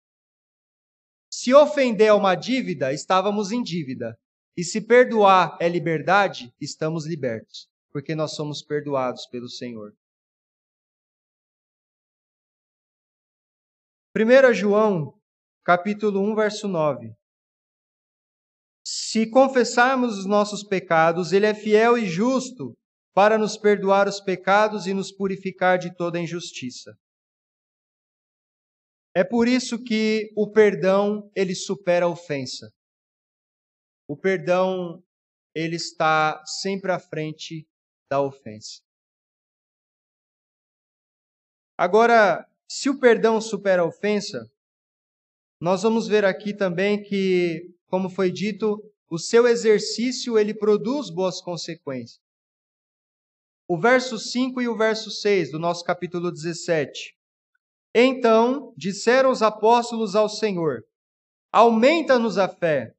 Se 1.32 1.54
ofender 1.54 2.08
é 2.08 2.14
uma 2.14 2.34
dívida, 2.34 2.94
estávamos 2.94 3.52
em 3.52 3.62
dívida. 3.62 4.18
E 4.58 4.64
se 4.64 4.80
perdoar 4.80 5.58
é 5.60 5.68
liberdade, 5.68 6.54
estamos 6.60 7.06
libertos, 7.06 7.68
porque 7.92 8.16
nós 8.16 8.34
somos 8.36 8.64
perdoados 8.64 9.28
pelo 9.28 9.50
Senhor. 9.50 9.94
1 14.18 14.54
João, 14.54 15.20
capítulo 15.62 16.22
1, 16.22 16.36
verso 16.36 16.70
9. 16.70 17.14
Se 18.88 19.30
confessarmos 19.30 20.18
os 20.18 20.26
nossos 20.26 20.64
pecados, 20.64 21.34
ele 21.34 21.46
é 21.46 21.54
fiel 21.54 21.98
e 21.98 22.06
justo 22.06 22.74
para 23.14 23.38
nos 23.38 23.58
perdoar 23.58 24.08
os 24.08 24.22
pecados 24.22 24.88
e 24.88 24.94
nos 24.94 25.12
purificar 25.12 25.78
de 25.78 25.94
toda 25.94 26.18
injustiça. 26.18 26.98
É 29.14 29.22
por 29.22 29.50
isso 29.50 29.84
que 29.84 30.32
o 30.34 30.50
perdão, 30.50 31.30
ele 31.36 31.54
supera 31.54 32.06
a 32.06 32.10
ofensa. 32.10 32.72
O 34.08 34.16
perdão, 34.16 35.04
ele 35.54 35.76
está 35.76 36.42
sempre 36.46 36.90
à 36.94 37.00
frente 37.00 37.68
da 38.10 38.22
ofensa. 38.22 38.82
Agora, 41.78 42.50
se 42.68 42.90
o 42.90 43.00
perdão 43.00 43.40
supera 43.40 43.82
a 43.82 43.86
ofensa, 43.86 44.50
nós 45.60 45.84
vamos 45.84 46.08
ver 46.08 46.26
aqui 46.26 46.54
também 46.54 47.02
que, 47.02 47.74
como 47.88 48.10
foi 48.10 48.32
dito, 48.32 48.82
o 49.10 49.18
seu 49.18 49.48
exercício 49.48 50.38
ele 50.38 50.54
produz 50.54 51.10
boas 51.10 51.42
consequências. 51.42 52.20
O 53.68 53.80
verso 53.80 54.20
5 54.20 54.62
e 54.62 54.68
o 54.68 54.78
verso 54.78 55.10
6 55.10 55.52
do 55.52 55.60
nosso 55.60 55.84
capítulo 55.84 56.32
17. 56.32 57.16
Então 57.96 58.74
disseram 58.76 59.32
os 59.32 59.42
apóstolos 59.42 60.16
ao 60.16 60.28
Senhor: 60.28 60.84
Aumenta-nos 61.52 62.38
a 62.38 62.48
fé. 62.48 62.94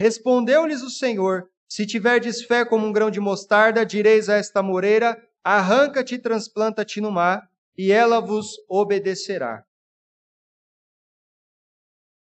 Respondeu-lhes 0.00 0.82
o 0.82 0.90
Senhor: 0.90 1.48
Se 1.68 1.86
tiverdes 1.86 2.42
fé 2.42 2.64
como 2.64 2.86
um 2.86 2.92
grão 2.92 3.10
de 3.10 3.20
mostarda, 3.20 3.86
direis 3.86 4.28
a 4.28 4.34
esta 4.34 4.62
moreira: 4.62 5.16
Arranca-te 5.42 6.16
e 6.16 6.18
transplanta-te 6.18 7.00
no 7.00 7.10
mar, 7.10 7.48
e 7.76 7.90
ela 7.90 8.20
vos 8.20 8.56
obedecerá. 8.68 9.64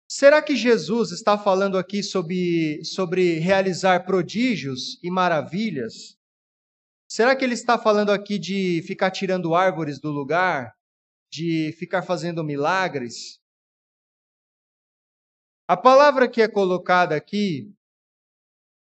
Será 0.08 0.40
que 0.40 0.54
Jesus 0.54 1.10
está 1.10 1.36
falando 1.36 1.76
aqui 1.76 2.02
sobre, 2.02 2.84
sobre 2.84 3.38
realizar 3.40 4.04
prodígios 4.04 5.02
e 5.02 5.10
maravilhas? 5.10 6.16
Será 7.08 7.34
que 7.34 7.44
ele 7.44 7.54
está 7.54 7.78
falando 7.78 8.10
aqui 8.10 8.38
de 8.38 8.82
ficar 8.86 9.10
tirando 9.10 9.54
árvores 9.54 9.98
do 10.00 10.10
lugar? 10.10 10.72
De 11.32 11.72
ficar 11.78 12.02
fazendo 12.02 12.44
milagres? 12.44 13.40
A 15.66 15.76
palavra 15.76 16.28
que 16.28 16.42
é 16.42 16.48
colocada 16.48 17.16
aqui, 17.16 17.74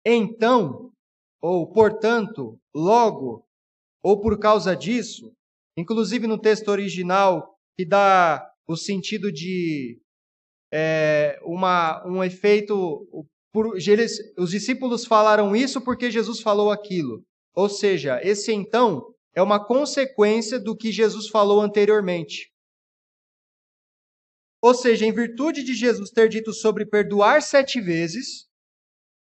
então, 0.05 0.93
ou 1.41 1.71
portanto, 1.71 2.59
logo, 2.73 3.45
ou 4.01 4.21
por 4.21 4.39
causa 4.39 4.75
disso, 4.75 5.35
inclusive 5.79 6.27
no 6.27 6.37
texto 6.37 6.67
original, 6.69 7.55
que 7.77 7.85
dá 7.85 8.45
o 8.67 8.75
sentido 8.75 9.31
de 9.31 9.99
é, 10.71 11.39
uma, 11.43 12.05
um 12.05 12.23
efeito. 12.23 13.07
Por, 13.51 13.77
eles, 13.77 14.19
os 14.37 14.51
discípulos 14.51 15.05
falaram 15.05 15.55
isso 15.55 15.81
porque 15.81 16.11
Jesus 16.11 16.41
falou 16.41 16.71
aquilo. 16.71 17.23
Ou 17.55 17.67
seja, 17.67 18.19
esse 18.23 18.53
então 18.53 19.13
é 19.35 19.41
uma 19.41 19.65
consequência 19.65 20.59
do 20.59 20.75
que 20.75 20.91
Jesus 20.91 21.29
falou 21.29 21.61
anteriormente. 21.61 22.51
Ou 24.61 24.73
seja, 24.73 25.05
em 25.05 25.13
virtude 25.13 25.63
de 25.63 25.73
Jesus 25.73 26.11
ter 26.11 26.27
dito 26.27 26.53
sobre 26.53 26.85
perdoar 26.85 27.41
sete 27.41 27.79
vezes, 27.79 28.47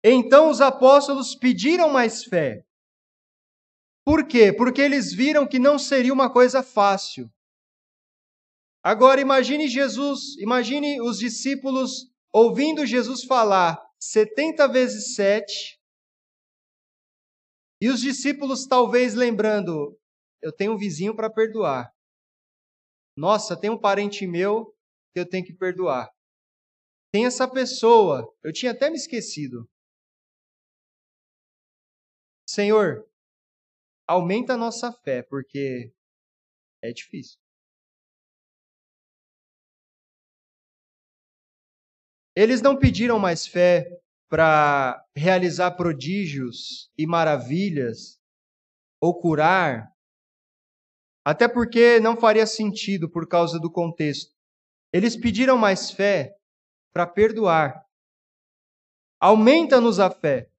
então 0.05 0.51
os 0.51 0.61
apóstolos 0.61 1.35
pediram 1.35 1.89
mais 1.89 2.25
fé. 2.25 2.63
Por 4.05 4.27
quê? 4.29 4.53
Porque 4.53 4.83
eles 4.83 5.13
viram 5.13 5.49
que 5.49 5.59
não 5.59 5.79
seria 5.79 6.13
uma 6.13 6.31
coisa 6.31 6.63
fácil. 6.63 7.31
Agora 8.83 9.21
imagine 9.21 9.67
Jesus, 9.67 10.37
imagine 10.39 11.01
os 11.01 11.19
discípulos 11.19 12.13
ouvindo 12.31 12.85
Jesus 12.85 13.25
falar 13.25 13.83
70 13.99 14.69
vezes 14.69 15.15
7. 15.15 15.81
E 17.81 17.89
os 17.89 18.01
discípulos 18.01 18.67
talvez 18.67 19.15
lembrando, 19.15 19.99
eu 20.43 20.53
tenho 20.53 20.75
um 20.75 20.77
vizinho 20.77 21.17
para 21.17 21.31
perdoar. 21.31 21.91
Nossa, 23.17 23.59
tem 23.59 23.71
um 23.71 23.81
parente 23.81 24.27
meu 24.27 24.67
que 25.15 25.21
eu 25.21 25.29
tenho 25.29 25.47
que 25.47 25.55
perdoar. 25.55 26.11
Tem 27.11 27.25
essa 27.25 27.49
pessoa, 27.49 28.31
eu 28.43 28.53
tinha 28.53 28.73
até 28.73 28.91
me 28.91 28.97
esquecido. 28.97 29.67
Senhor, 32.47 33.09
aumenta 34.07 34.55
a 34.55 34.57
nossa 34.57 34.93
fé, 34.93 35.23
porque 35.23 35.93
é 36.83 36.93
difícil. 36.93 37.39
Eles 42.37 42.61
não 42.61 42.77
pediram 42.77 43.19
mais 43.19 43.47
fé 43.47 43.89
para 44.29 45.05
realizar 45.15 45.71
prodígios 45.73 46.91
e 46.99 47.07
maravilhas 47.07 48.21
ou 49.01 49.19
curar, 49.21 49.95
até 51.25 51.47
porque 51.47 52.01
não 52.01 52.17
faria 52.17 52.47
sentido 52.47 53.09
por 53.09 53.29
causa 53.29 53.59
do 53.59 53.71
contexto. 53.71 54.35
Eles 54.93 55.17
pediram 55.17 55.57
mais 55.57 55.91
fé 55.91 56.37
para 56.93 57.07
perdoar. 57.07 57.85
Aumenta-nos 59.21 59.99
a 60.01 60.11
fé. 60.11 60.51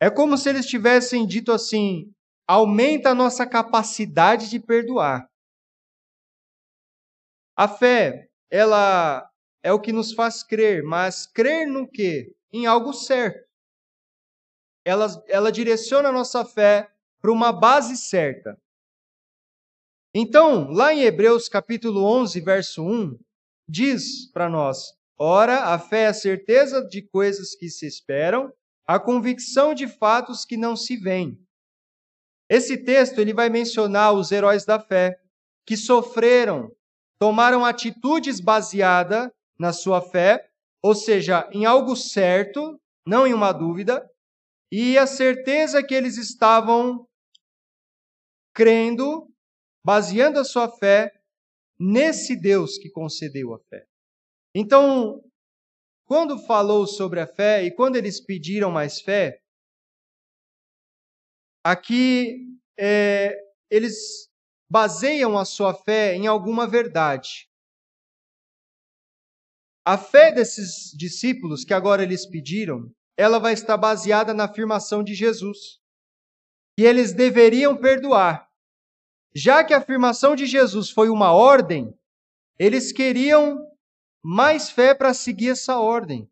É 0.00 0.10
como 0.10 0.38
se 0.38 0.48
eles 0.48 0.66
tivessem 0.66 1.26
dito 1.26 1.52
assim: 1.52 2.12
aumenta 2.52 3.08
a 3.08 3.14
nossa 3.14 3.46
capacidade 3.46 4.50
de 4.50 4.60
perdoar. 4.60 5.26
A 7.56 7.66
fé, 7.66 8.28
ela 8.50 9.26
é 9.62 9.72
o 9.72 9.80
que 9.80 9.90
nos 9.90 10.12
faz 10.12 10.42
crer, 10.42 10.82
mas 10.82 11.26
crer 11.26 11.66
no 11.66 11.88
quê? 11.88 12.34
Em 12.52 12.66
algo 12.66 12.92
certo. 12.92 13.48
Ela, 14.84 15.06
ela 15.28 15.50
direciona 15.50 16.10
a 16.10 16.12
nossa 16.12 16.44
fé 16.44 16.92
para 17.22 17.32
uma 17.32 17.52
base 17.52 17.96
certa. 17.96 18.60
Então, 20.14 20.70
lá 20.70 20.92
em 20.92 21.04
Hebreus 21.04 21.48
capítulo 21.48 22.04
11, 22.04 22.38
verso 22.42 22.82
1, 22.82 23.18
diz 23.66 24.30
para 24.30 24.50
nós: 24.50 24.92
Ora, 25.18 25.72
a 25.72 25.78
fé 25.78 26.02
é 26.02 26.08
a 26.08 26.14
certeza 26.14 26.86
de 26.86 27.00
coisas 27.00 27.54
que 27.54 27.70
se 27.70 27.86
esperam, 27.86 28.52
a 28.86 29.00
convicção 29.00 29.72
de 29.72 29.88
fatos 29.88 30.44
que 30.44 30.58
não 30.58 30.76
se 30.76 30.98
veem. 30.98 31.41
Esse 32.52 32.76
texto 32.76 33.18
ele 33.18 33.32
vai 33.32 33.48
mencionar 33.48 34.12
os 34.12 34.30
heróis 34.30 34.66
da 34.66 34.78
fé 34.78 35.18
que 35.66 35.74
sofreram, 35.74 36.70
tomaram 37.18 37.64
atitudes 37.64 38.40
baseadas 38.40 39.30
na 39.58 39.72
sua 39.72 40.02
fé, 40.02 40.50
ou 40.82 40.94
seja, 40.94 41.48
em 41.50 41.64
algo 41.64 41.96
certo, 41.96 42.78
não 43.06 43.26
em 43.26 43.32
uma 43.32 43.52
dúvida, 43.52 44.06
e 44.70 44.98
a 44.98 45.06
certeza 45.06 45.82
que 45.82 45.94
eles 45.94 46.18
estavam 46.18 47.08
crendo, 48.54 49.26
baseando 49.82 50.38
a 50.38 50.44
sua 50.44 50.68
fé 50.68 51.10
nesse 51.80 52.36
Deus 52.36 52.76
que 52.76 52.90
concedeu 52.90 53.54
a 53.54 53.58
fé. 53.60 53.86
Então, 54.54 55.24
quando 56.04 56.38
falou 56.38 56.86
sobre 56.86 57.18
a 57.18 57.26
fé 57.26 57.64
e 57.64 57.74
quando 57.74 57.96
eles 57.96 58.20
pediram 58.20 58.70
mais 58.70 59.00
fé, 59.00 59.41
aqui 61.64 62.38
é, 62.78 63.36
eles 63.70 64.28
baseiam 64.70 65.38
a 65.38 65.44
sua 65.44 65.74
fé 65.74 66.14
em 66.14 66.26
alguma 66.26 66.66
verdade. 66.66 67.48
A 69.84 69.98
fé 69.98 70.30
desses 70.30 70.92
discípulos 70.96 71.64
que 71.64 71.74
agora 71.74 72.02
eles 72.02 72.24
pediram, 72.24 72.90
ela 73.16 73.38
vai 73.38 73.52
estar 73.52 73.76
baseada 73.76 74.32
na 74.32 74.44
afirmação 74.44 75.02
de 75.02 75.14
Jesus. 75.14 75.80
Que 76.78 76.84
eles 76.84 77.12
deveriam 77.12 77.76
perdoar. 77.76 78.48
Já 79.34 79.64
que 79.64 79.74
a 79.74 79.78
afirmação 79.78 80.36
de 80.36 80.46
Jesus 80.46 80.90
foi 80.90 81.08
uma 81.08 81.32
ordem, 81.32 81.92
eles 82.58 82.92
queriam 82.92 83.58
mais 84.22 84.70
fé 84.70 84.94
para 84.94 85.12
seguir 85.12 85.50
essa 85.50 85.78
ordem. 85.78 86.30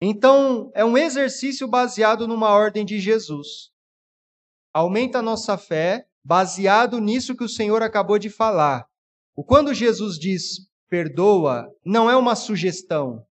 Então, 0.00 0.70
é 0.74 0.84
um 0.84 0.98
exercício 0.98 1.66
baseado 1.66 2.28
numa 2.28 2.50
ordem 2.50 2.84
de 2.84 3.00
Jesus. 3.00 3.72
Aumenta 4.76 5.20
a 5.20 5.22
nossa 5.22 5.56
fé 5.56 6.06
baseado 6.22 7.00
nisso 7.00 7.34
que 7.34 7.42
o 7.42 7.48
Senhor 7.48 7.82
acabou 7.82 8.18
de 8.18 8.28
falar. 8.28 8.86
Quando 9.46 9.72
Jesus 9.72 10.18
diz 10.18 10.68
perdoa 10.86 11.74
não 11.82 12.10
é 12.10 12.14
uma 12.14 12.36
sugestão. 12.36 13.24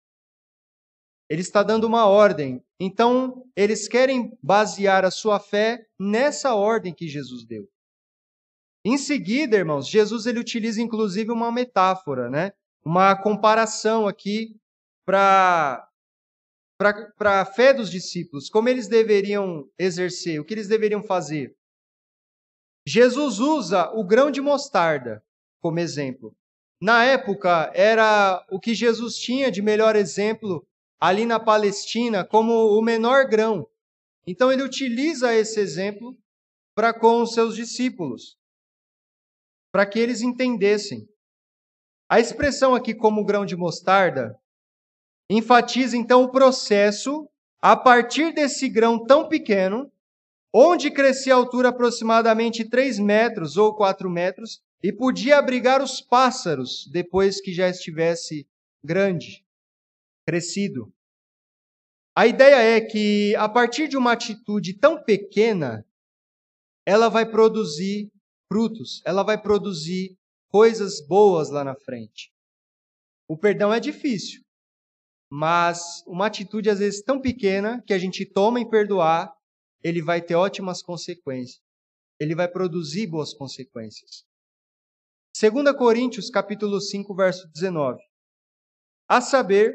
Ele 1.30 1.42
está 1.42 1.62
dando 1.62 1.84
uma 1.84 2.04
ordem. 2.04 2.60
Então, 2.80 3.44
eles 3.54 3.86
querem 3.86 4.36
basear 4.42 5.04
a 5.04 5.10
sua 5.12 5.38
fé 5.38 5.86
nessa 5.96 6.52
ordem 6.56 6.92
que 6.92 7.06
Jesus 7.06 7.46
deu. 7.46 7.68
Em 8.84 8.98
seguida, 8.98 9.56
irmãos, 9.56 9.86
Jesus 9.86 10.26
ele 10.26 10.40
utiliza 10.40 10.82
inclusive 10.82 11.30
uma 11.30 11.52
metáfora, 11.52 12.28
né? 12.28 12.54
Uma 12.84 13.14
comparação 13.14 14.08
aqui 14.08 14.56
para 15.04 15.85
para 16.78 17.40
a 17.40 17.44
fé 17.44 17.72
dos 17.72 17.90
discípulos, 17.90 18.48
como 18.48 18.68
eles 18.68 18.86
deveriam 18.86 19.68
exercer, 19.78 20.40
o 20.40 20.44
que 20.44 20.54
eles 20.54 20.68
deveriam 20.68 21.02
fazer. 21.02 21.56
Jesus 22.86 23.38
usa 23.38 23.90
o 23.92 24.04
grão 24.04 24.30
de 24.30 24.40
mostarda 24.40 25.24
como 25.60 25.80
exemplo. 25.80 26.36
Na 26.80 27.04
época, 27.04 27.72
era 27.74 28.44
o 28.50 28.60
que 28.60 28.74
Jesus 28.74 29.16
tinha 29.16 29.50
de 29.50 29.62
melhor 29.62 29.96
exemplo 29.96 30.66
ali 31.00 31.24
na 31.24 31.40
Palestina 31.40 32.24
como 32.24 32.52
o 32.78 32.82
menor 32.82 33.26
grão. 33.26 33.66
Então, 34.26 34.52
ele 34.52 34.62
utiliza 34.62 35.34
esse 35.34 35.58
exemplo 35.58 36.16
para 36.74 36.92
com 36.92 37.22
os 37.22 37.32
seus 37.32 37.56
discípulos, 37.56 38.36
para 39.72 39.86
que 39.86 39.98
eles 39.98 40.20
entendessem. 40.20 41.08
A 42.08 42.20
expressão 42.20 42.74
aqui 42.74 42.94
como 42.94 43.24
grão 43.24 43.46
de 43.46 43.56
mostarda 43.56 44.38
enfatiza 45.28 45.96
então 45.96 46.22
o 46.22 46.30
processo 46.30 47.28
a 47.60 47.76
partir 47.76 48.32
desse 48.32 48.68
grão 48.68 49.04
tão 49.04 49.28
pequeno, 49.28 49.90
onde 50.54 50.90
crescia 50.90 51.34
a 51.34 51.36
altura 51.36 51.70
aproximadamente 51.70 52.64
3 52.64 52.98
metros 52.98 53.56
ou 53.56 53.74
4 53.74 54.08
metros, 54.08 54.62
e 54.82 54.92
podia 54.92 55.38
abrigar 55.38 55.82
os 55.82 56.00
pássaros 56.00 56.86
depois 56.92 57.40
que 57.40 57.52
já 57.52 57.68
estivesse 57.68 58.46
grande, 58.84 59.44
crescido. 60.24 60.92
A 62.14 62.26
ideia 62.26 62.76
é 62.76 62.80
que, 62.80 63.34
a 63.36 63.48
partir 63.48 63.88
de 63.88 63.96
uma 63.96 64.12
atitude 64.12 64.74
tão 64.74 65.02
pequena, 65.02 65.84
ela 66.86 67.08
vai 67.08 67.28
produzir 67.28 68.10
frutos, 68.50 69.02
ela 69.04 69.22
vai 69.22 69.40
produzir 69.40 70.16
coisas 70.48 71.04
boas 71.06 71.50
lá 71.50 71.64
na 71.64 71.74
frente. 71.74 72.32
O 73.28 73.36
perdão 73.36 73.74
é 73.74 73.80
difícil, 73.80 74.45
mas 75.30 76.02
uma 76.06 76.26
atitude 76.26 76.70
às 76.70 76.78
vezes 76.78 77.02
tão 77.02 77.20
pequena 77.20 77.82
que 77.86 77.92
a 77.92 77.98
gente 77.98 78.24
toma 78.24 78.60
em 78.60 78.68
perdoar, 78.68 79.32
ele 79.82 80.02
vai 80.02 80.20
ter 80.22 80.34
ótimas 80.34 80.82
consequências. 80.82 81.60
Ele 82.18 82.34
vai 82.34 82.48
produzir 82.48 83.06
boas 83.06 83.34
consequências. 83.34 84.24
2 85.38 85.76
Coríntios 85.76 86.30
capítulo 86.30 86.80
5, 86.80 87.14
verso 87.14 87.46
19. 87.52 88.00
A 89.08 89.20
saber 89.20 89.74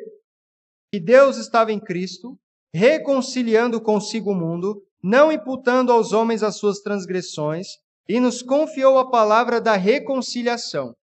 que 0.92 1.00
Deus 1.00 1.38
estava 1.38 1.72
em 1.72 1.80
Cristo, 1.80 2.38
reconciliando 2.74 3.80
consigo 3.80 4.32
o 4.32 4.36
mundo, 4.36 4.84
não 5.04 5.32
imputando 5.32 5.92
aos 5.92 6.14
homens 6.14 6.44
as 6.44 6.58
suas 6.58 6.80
transgressões, 6.80 7.68
e 8.10 8.20
nos 8.20 8.42
confiou 8.42 8.98
a 8.98 9.10
palavra 9.10 9.62
da 9.62 9.76
reconciliação. 9.76 10.96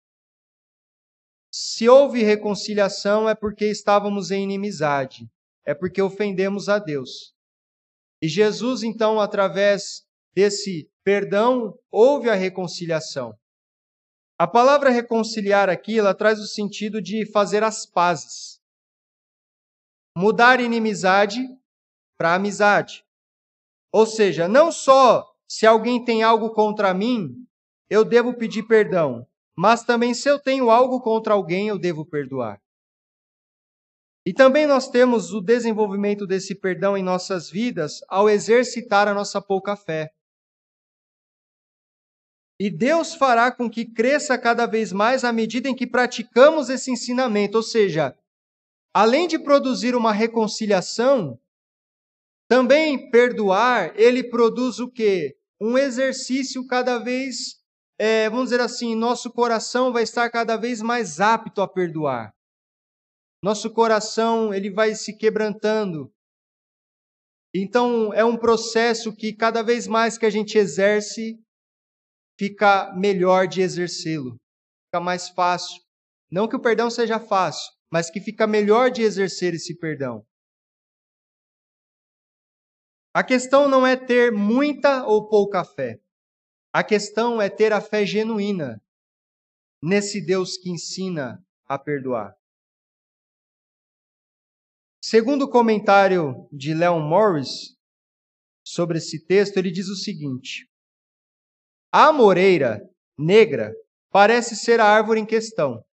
Se 1.59 1.89
houve 1.89 2.21
reconciliação 2.21 3.27
é 3.27 3.33
porque 3.33 3.65
estávamos 3.65 4.29
em 4.29 4.43
inimizade, 4.43 5.27
é 5.65 5.73
porque 5.73 5.99
ofendemos 5.99 6.69
a 6.69 6.77
Deus. 6.77 7.33
E 8.21 8.27
Jesus, 8.27 8.83
então, 8.83 9.19
através 9.19 10.05
desse 10.35 10.87
perdão, 11.03 11.75
houve 11.89 12.29
a 12.29 12.35
reconciliação. 12.35 13.35
A 14.37 14.45
palavra 14.45 14.91
reconciliar 14.91 15.67
aqui, 15.67 15.97
ela 15.97 16.13
traz 16.13 16.39
o 16.39 16.45
sentido 16.45 17.01
de 17.01 17.25
fazer 17.25 17.63
as 17.63 17.87
pazes. 17.87 18.61
Mudar 20.15 20.59
inimizade 20.59 21.39
para 22.19 22.35
amizade. 22.35 23.03
Ou 23.91 24.05
seja, 24.05 24.47
não 24.47 24.71
só 24.71 25.27
se 25.47 25.65
alguém 25.65 26.05
tem 26.05 26.21
algo 26.21 26.51
contra 26.51 26.93
mim, 26.93 27.47
eu 27.89 28.05
devo 28.05 28.35
pedir 28.35 28.61
perdão, 28.67 29.27
mas 29.57 29.83
também 29.83 30.13
se 30.13 30.29
eu 30.29 30.37
tenho 30.37 30.69
algo 30.69 31.01
contra 31.01 31.33
alguém, 31.33 31.69
eu 31.69 31.79
devo 31.79 32.05
perdoar. 32.05 32.61
E 34.25 34.33
também 34.33 34.67
nós 34.67 34.89
temos 34.89 35.33
o 35.33 35.41
desenvolvimento 35.41 36.27
desse 36.27 36.53
perdão 36.53 36.97
em 36.97 37.01
nossas 37.01 37.49
vidas 37.49 38.01
ao 38.07 38.29
exercitar 38.29 39.07
a 39.07 39.13
nossa 39.13 39.41
pouca 39.41 39.75
fé. 39.75 40.11
E 42.59 42.69
Deus 42.69 43.15
fará 43.15 43.51
com 43.51 43.69
que 43.69 43.85
cresça 43.85 44.37
cada 44.37 44.65
vez 44.65 44.91
mais 44.91 45.23
à 45.23 45.31
medida 45.31 45.69
em 45.69 45.75
que 45.75 45.87
praticamos 45.87 46.69
esse 46.69 46.91
ensinamento, 46.91 47.57
ou 47.57 47.63
seja, 47.63 48.17
além 48.93 49.27
de 49.27 49.39
produzir 49.39 49.95
uma 49.95 50.11
reconciliação, 50.11 51.39
também 52.49 53.09
perdoar, 53.09 53.93
ele 53.95 54.23
produz 54.23 54.79
o 54.79 54.89
quê? 54.89 55.37
Um 55.61 55.77
exercício 55.77 56.65
cada 56.67 56.97
vez, 56.97 57.61
é, 57.99 58.29
vamos 58.29 58.45
dizer 58.45 58.61
assim, 58.61 58.95
nosso 58.95 59.31
coração 59.31 59.91
vai 59.91 60.03
estar 60.03 60.29
cada 60.29 60.55
vez 60.55 60.81
mais 60.81 61.19
apto 61.19 61.61
a 61.61 61.67
perdoar. 61.67 62.31
Nosso 63.41 63.71
coração, 63.71 64.53
ele 64.53 64.71
vai 64.71 64.93
se 64.95 65.15
quebrantando. 65.15 66.11
Então, 67.53 68.13
é 68.13 68.23
um 68.23 68.37
processo 68.37 69.15
que 69.15 69.33
cada 69.33 69.63
vez 69.63 69.87
mais 69.87 70.17
que 70.17 70.25
a 70.25 70.29
gente 70.29 70.57
exerce, 70.57 71.39
fica 72.37 72.93
melhor 72.95 73.47
de 73.47 73.61
exercê-lo. 73.61 74.37
Fica 74.85 74.99
mais 74.99 75.29
fácil. 75.29 75.81
Não 76.31 76.47
que 76.47 76.55
o 76.55 76.61
perdão 76.61 76.89
seja 76.89 77.19
fácil, 77.19 77.71
mas 77.91 78.09
que 78.09 78.19
fica 78.19 78.45
melhor 78.45 78.91
de 78.91 79.01
exercer 79.01 79.53
esse 79.53 79.77
perdão. 79.77 80.23
A 83.13 83.23
questão 83.23 83.67
não 83.67 83.87
é 83.87 83.95
ter 83.95 84.31
muita 84.31 85.03
ou 85.05 85.27
pouca 85.27 85.63
fé. 85.63 85.99
A 86.73 86.83
questão 86.83 87.41
é 87.41 87.49
ter 87.49 87.73
a 87.73 87.81
fé 87.81 88.05
genuína 88.05 88.81
nesse 89.81 90.23
Deus 90.23 90.57
que 90.57 90.69
ensina 90.69 91.43
a 91.65 91.77
perdoar. 91.77 92.35
Segundo 95.01 95.43
o 95.43 95.49
comentário 95.49 96.47
de 96.51 96.73
Leon 96.73 96.99
Morris 96.99 97.75
sobre 98.65 98.97
esse 98.97 99.25
texto, 99.25 99.57
ele 99.57 99.71
diz 99.71 99.87
o 99.87 99.95
seguinte: 99.95 100.69
A 101.91 102.11
moreira 102.11 102.81
negra 103.17 103.73
parece 104.11 104.55
ser 104.55 104.79
a 104.79 104.85
árvore 104.85 105.19
em 105.19 105.25
questão. 105.25 105.83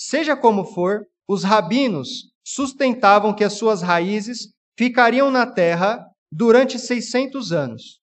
Seja 0.00 0.36
como 0.36 0.64
for, 0.64 1.06
os 1.28 1.44
rabinos 1.44 2.32
sustentavam 2.44 3.34
que 3.34 3.44
as 3.44 3.54
suas 3.54 3.82
raízes 3.82 4.52
ficariam 4.76 5.30
na 5.30 5.46
terra 5.46 6.04
durante 6.30 6.78
600 6.78 7.52
anos. 7.52 8.01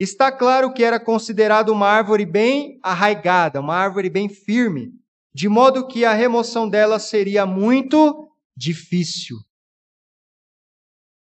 Está 0.00 0.30
claro 0.30 0.72
que 0.72 0.84
era 0.84 1.00
considerado 1.00 1.70
uma 1.70 1.88
árvore 1.88 2.24
bem 2.24 2.78
arraigada, 2.82 3.60
uma 3.60 3.74
árvore 3.74 4.08
bem 4.08 4.28
firme, 4.28 4.92
de 5.34 5.48
modo 5.48 5.86
que 5.88 6.04
a 6.04 6.12
remoção 6.12 6.68
dela 6.68 6.98
seria 7.00 7.44
muito 7.44 8.30
difícil. 8.56 9.36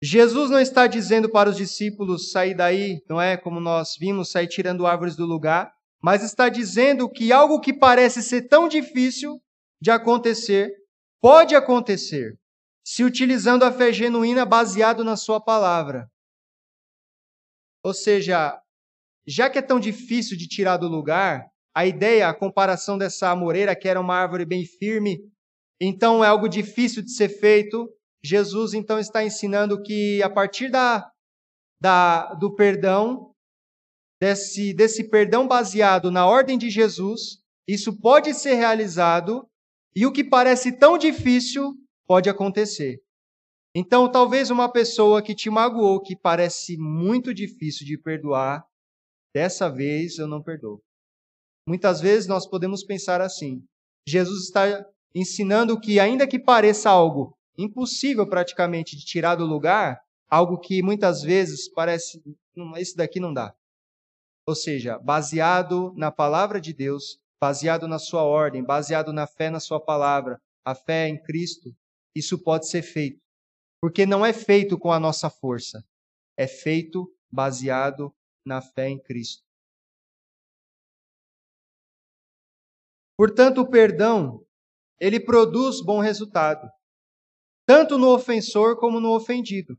Jesus 0.03 0.51
não 0.51 0.59
está 0.59 0.87
dizendo 0.87 1.31
para 1.31 1.51
os 1.51 1.57
discípulos 1.57 2.31
sair 2.33 2.55
daí, 2.55 3.03
não 3.09 3.21
é 3.21 3.37
como 3.37 3.61
nós 3.61 3.95
vimos, 3.99 4.31
sair 4.31 4.49
tirando 4.49 4.87
árvores 4.87 5.15
do 5.15 5.27
lugar, 5.27 5.73
mas 6.03 6.25
está 6.25 6.49
dizendo 6.49 7.09
que 7.09 7.31
algo 7.31 7.61
que 7.61 7.73
parece 7.73 8.23
ser 8.23 8.49
tão 8.49 8.69
difícil 8.69 9.41
de 9.81 9.91
acontecer, 9.91 10.73
pode 11.21 11.55
acontecer, 11.55 12.39
se 12.85 13.05
utilizando 13.05 13.65
a 13.65 13.71
fé 13.71 13.93
genuína 13.93 14.45
baseado 14.45 15.05
na 15.05 15.17
sua 15.17 15.41
palavra. 15.41 16.11
Ou 17.85 17.93
seja, 17.93 18.62
já 19.27 19.49
que 19.49 19.59
é 19.59 19.63
tão 19.63 19.79
difícil 19.79 20.37
de 20.37 20.49
tirar 20.49 20.77
do 20.77 20.89
lugar, 20.89 21.47
a 21.75 21.87
ideia, 21.87 22.29
a 22.29 22.35
comparação 22.35 22.99
dessa 22.99 23.31
amoreira, 23.31 23.75
que 23.75 23.89
era 23.89 24.01
uma 24.01 24.17
árvore 24.17 24.45
bem 24.45 24.65
firme, 24.65 25.19
então 25.81 26.25
é 26.25 26.29
algo 26.29 26.49
difícil 26.49 27.03
de 27.03 27.13
ser 27.13 27.29
feito. 27.29 27.89
Jesus 28.23 28.75
então 28.75 28.99
está 28.99 29.25
ensinando 29.25 29.83
que 29.83 30.23
a 30.23 30.31
partir 30.31 30.71
da, 30.71 31.11
da, 31.81 32.35
do 32.35 32.55
perdão, 32.55 33.33
desse, 34.21 34.73
desse 34.73 35.11
perdão 35.11 35.49
baseado 35.49 36.11
na 36.11 36.27
ordem 36.27 36.57
de 36.57 36.71
Jesus, 36.71 37.43
isso 37.67 37.99
pode 37.99 38.35
ser 38.35 38.55
realizado 38.55 39.45
e 39.95 40.07
o 40.07 40.13
que 40.13 40.23
parece 40.23 40.73
tão 40.73 40.97
difícil 40.97 41.75
pode 42.07 42.29
acontecer. 42.29 43.01
Então, 43.75 44.11
talvez 44.11 44.51
uma 44.51 44.71
pessoa 44.71 45.23
que 45.23 45.35
te 45.35 45.49
magoou, 45.49 46.01
que 46.01 46.15
parece 46.15 46.77
muito 46.77 47.33
difícil 47.33 47.87
de 47.87 47.97
perdoar, 47.97 48.65
dessa 49.35 49.69
vez 49.69 50.19
eu 50.19 50.27
não 50.27 50.43
perdoo. 50.43 50.81
Muitas 51.67 52.01
vezes 52.01 52.27
nós 52.27 52.47
podemos 52.47 52.85
pensar 52.85 53.21
assim. 53.21 53.65
Jesus 54.07 54.45
está 54.45 54.85
ensinando 55.15 55.79
que, 55.79 56.01
ainda 56.01 56.27
que 56.27 56.39
pareça 56.39 56.91
algo 56.91 57.37
impossível 57.57 58.27
praticamente 58.27 58.97
de 58.97 59.05
tirar 59.05 59.37
do 59.37 59.47
lugar, 59.47 60.01
algo 60.29 60.59
que 60.59 60.83
muitas 60.83 61.23
vezes 61.23 61.69
parece, 61.69 62.23
esse 62.77 62.97
daqui 62.97 63.21
não 63.21 63.33
dá. 63.33 63.55
Ou 64.47 64.55
seja, 64.55 64.99
baseado 64.99 65.93
na 65.97 66.11
palavra 66.11 66.61
de 66.61 66.73
Deus, 66.73 67.19
baseado 67.41 67.87
na 67.87 67.99
sua 67.99 68.23
ordem, 68.23 68.65
baseado 68.65 69.13
na 69.13 69.27
fé 69.27 69.51
na 69.51 69.61
sua 69.61 69.81
palavra, 69.81 70.41
a 70.65 70.75
fé 70.75 71.09
em 71.09 71.21
Cristo, 71.23 71.75
isso 72.15 72.39
pode 72.39 72.69
ser 72.69 72.83
feito. 72.83 73.21
Porque 73.81 74.07
não 74.07 74.25
é 74.25 74.33
feito 74.33 74.79
com 74.79 74.93
a 74.93 74.99
nossa 74.99 75.29
força, 75.29 75.85
é 76.37 76.47
feito 76.47 77.13
baseado 77.31 78.13
na 78.45 78.61
fé 78.61 78.89
em 78.89 78.99
Cristo. 78.99 79.43
Portanto, 83.17 83.61
o 83.61 83.69
perdão, 83.69 84.45
ele 84.99 85.21
produz 85.21 85.81
bom 85.81 86.01
resultado, 86.01 86.69
tanto 87.67 87.97
no 87.99 88.09
ofensor 88.09 88.77
como 88.79 89.01
no 89.01 89.15
ofendido. 89.15 89.79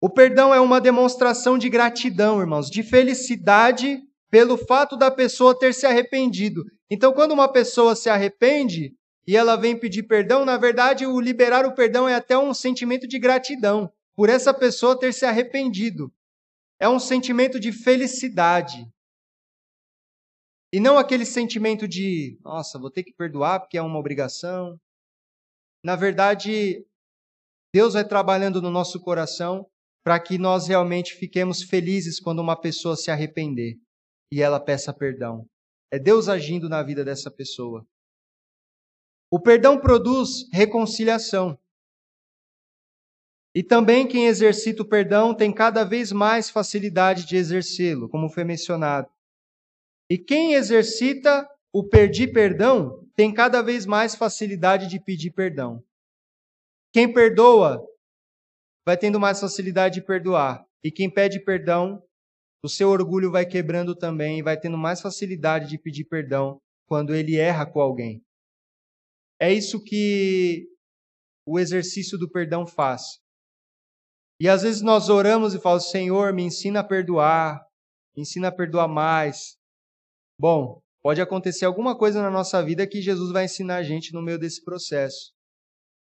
O 0.00 0.10
perdão 0.10 0.54
é 0.54 0.60
uma 0.60 0.80
demonstração 0.80 1.56
de 1.56 1.68
gratidão, 1.68 2.40
irmãos, 2.40 2.68
de 2.68 2.82
felicidade 2.82 4.02
pelo 4.30 4.56
fato 4.56 4.96
da 4.96 5.10
pessoa 5.10 5.58
ter 5.58 5.72
se 5.72 5.86
arrependido. 5.86 6.62
Então, 6.90 7.12
quando 7.12 7.32
uma 7.32 7.50
pessoa 7.50 7.96
se 7.96 8.10
arrepende, 8.10 8.94
e 9.26 9.36
ela 9.36 9.56
vem 9.56 9.78
pedir 9.78 10.02
perdão, 10.02 10.44
na 10.44 10.58
verdade, 10.58 11.06
o 11.06 11.18
liberar 11.20 11.64
o 11.64 11.74
perdão 11.74 12.08
é 12.08 12.14
até 12.14 12.36
um 12.36 12.52
sentimento 12.52 13.08
de 13.08 13.18
gratidão 13.18 13.90
por 14.14 14.28
essa 14.28 14.52
pessoa 14.52 14.98
ter 14.98 15.12
se 15.12 15.24
arrependido. 15.24 16.12
É 16.84 16.88
um 16.88 16.98
sentimento 16.98 17.58
de 17.58 17.72
felicidade. 17.72 18.86
E 20.70 20.78
não 20.78 20.98
aquele 20.98 21.24
sentimento 21.24 21.88
de, 21.88 22.38
nossa, 22.44 22.78
vou 22.78 22.90
ter 22.90 23.02
que 23.02 23.14
perdoar 23.14 23.60
porque 23.60 23.78
é 23.78 23.80
uma 23.80 23.98
obrigação. 23.98 24.78
Na 25.82 25.96
verdade, 25.96 26.86
Deus 27.74 27.94
vai 27.94 28.06
trabalhando 28.06 28.60
no 28.60 28.70
nosso 28.70 29.00
coração 29.00 29.66
para 30.04 30.20
que 30.20 30.36
nós 30.36 30.68
realmente 30.68 31.14
fiquemos 31.14 31.62
felizes 31.62 32.20
quando 32.20 32.40
uma 32.40 32.60
pessoa 32.60 32.96
se 32.96 33.10
arrepender 33.10 33.78
e 34.30 34.42
ela 34.42 34.60
peça 34.60 34.92
perdão. 34.92 35.48
É 35.90 35.98
Deus 35.98 36.28
agindo 36.28 36.68
na 36.68 36.82
vida 36.82 37.02
dessa 37.02 37.30
pessoa. 37.30 37.82
O 39.32 39.40
perdão 39.40 39.80
produz 39.80 40.46
reconciliação. 40.52 41.58
E 43.54 43.62
também 43.62 44.06
quem 44.06 44.26
exercita 44.26 44.82
o 44.82 44.88
perdão 44.88 45.32
tem 45.34 45.52
cada 45.52 45.84
vez 45.84 46.10
mais 46.10 46.50
facilidade 46.50 47.24
de 47.24 47.36
exercê-lo, 47.36 48.08
como 48.08 48.28
foi 48.28 48.42
mencionado. 48.42 49.08
E 50.10 50.18
quem 50.18 50.54
exercita 50.54 51.48
o 51.72 51.88
pedir 51.88 52.32
perdão 52.32 53.04
tem 53.14 53.32
cada 53.32 53.62
vez 53.62 53.86
mais 53.86 54.14
facilidade 54.14 54.88
de 54.88 54.98
pedir 54.98 55.30
perdão. 55.30 55.82
Quem 56.92 57.12
perdoa 57.12 57.80
vai 58.84 58.96
tendo 58.96 59.18
mais 59.18 59.40
facilidade 59.40 59.96
de 59.96 60.06
perdoar. 60.06 60.64
E 60.82 60.90
quem 60.90 61.08
pede 61.08 61.40
perdão, 61.40 62.02
o 62.62 62.68
seu 62.68 62.90
orgulho 62.90 63.30
vai 63.30 63.46
quebrando 63.46 63.94
também 63.94 64.38
e 64.38 64.42
vai 64.42 64.58
tendo 64.58 64.76
mais 64.76 65.00
facilidade 65.00 65.68
de 65.68 65.78
pedir 65.78 66.04
perdão 66.04 66.60
quando 66.86 67.14
ele 67.14 67.36
erra 67.36 67.64
com 67.64 67.80
alguém. 67.80 68.22
É 69.40 69.52
isso 69.52 69.82
que 69.82 70.68
o 71.46 71.58
exercício 71.58 72.18
do 72.18 72.30
perdão 72.30 72.66
faz. 72.66 73.23
E 74.40 74.48
às 74.48 74.62
vezes 74.62 74.82
nós 74.82 75.08
oramos 75.08 75.54
e 75.54 75.60
falamos: 75.60 75.90
Senhor, 75.90 76.32
me 76.32 76.42
ensina 76.42 76.80
a 76.80 76.84
perdoar, 76.84 77.64
me 78.16 78.22
ensina 78.22 78.48
a 78.48 78.52
perdoar 78.52 78.88
mais. 78.88 79.56
Bom, 80.38 80.82
pode 81.02 81.20
acontecer 81.20 81.64
alguma 81.64 81.96
coisa 81.96 82.20
na 82.20 82.30
nossa 82.30 82.62
vida 82.62 82.86
que 82.86 83.00
Jesus 83.00 83.32
vai 83.32 83.44
ensinar 83.44 83.76
a 83.76 83.82
gente 83.82 84.12
no 84.12 84.22
meio 84.22 84.38
desse 84.38 84.64
processo. 84.64 85.32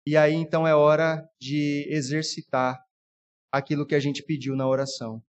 E 0.06 0.16
aí 0.16 0.34
então 0.34 0.66
é 0.66 0.74
hora 0.74 1.28
de 1.40 1.86
exercitar 1.90 2.80
aquilo 3.52 3.86
que 3.86 3.94
a 3.94 4.00
gente 4.00 4.22
pediu 4.22 4.56
na 4.56 4.66
oração. 4.66 5.22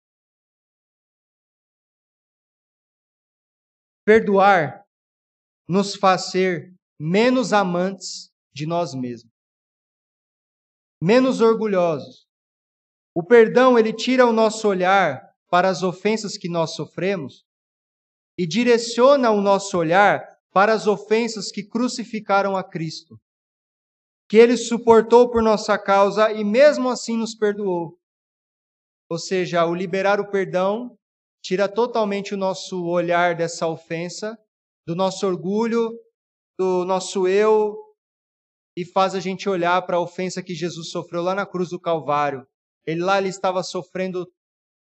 Perdoar 4.05 4.84
nos 5.68 5.95
faz 5.95 6.30
ser 6.30 6.74
menos 6.99 7.53
amantes 7.53 8.30
de 8.55 8.66
nós 8.66 8.95
mesmos, 8.95 9.32
menos 11.03 11.40
orgulhosos. 11.40 12.26
O 13.14 13.22
perdão, 13.22 13.78
ele 13.78 13.92
tira 13.92 14.26
o 14.26 14.32
nosso 14.32 14.66
olhar 14.66 15.22
para 15.50 15.68
as 15.68 15.82
ofensas 15.82 16.38
que 16.38 16.48
nós 16.48 16.74
sofremos 16.74 17.44
e 18.38 18.46
direciona 18.46 19.30
o 19.30 19.40
nosso 19.40 19.76
olhar 19.76 20.26
para 20.50 20.72
as 20.72 20.86
ofensas 20.86 21.50
que 21.50 21.62
crucificaram 21.62 22.56
a 22.56 22.64
Cristo, 22.64 23.20
que 24.28 24.36
ele 24.36 24.56
suportou 24.56 25.30
por 25.30 25.42
nossa 25.42 25.78
causa 25.78 26.32
e 26.32 26.42
mesmo 26.42 26.88
assim 26.88 27.16
nos 27.16 27.34
perdoou. 27.34 27.98
Ou 29.10 29.18
seja, 29.18 29.66
o 29.66 29.74
liberar 29.74 30.18
o 30.20 30.30
perdão 30.30 30.96
tira 31.42 31.68
totalmente 31.68 32.32
o 32.32 32.38
nosso 32.38 32.86
olhar 32.86 33.34
dessa 33.34 33.66
ofensa, 33.66 34.38
do 34.86 34.94
nosso 34.94 35.26
orgulho, 35.26 35.90
do 36.58 36.84
nosso 36.86 37.28
eu, 37.28 37.76
e 38.76 38.86
faz 38.86 39.14
a 39.14 39.20
gente 39.20 39.48
olhar 39.48 39.82
para 39.82 39.96
a 39.96 40.00
ofensa 40.00 40.42
que 40.42 40.54
Jesus 40.54 40.90
sofreu 40.90 41.22
lá 41.22 41.34
na 41.34 41.44
cruz 41.44 41.68
do 41.70 41.80
Calvário. 41.80 42.46
Ele 42.87 43.03
lá 43.03 43.18
ele 43.18 43.28
estava 43.28 43.62
sofrendo 43.62 44.30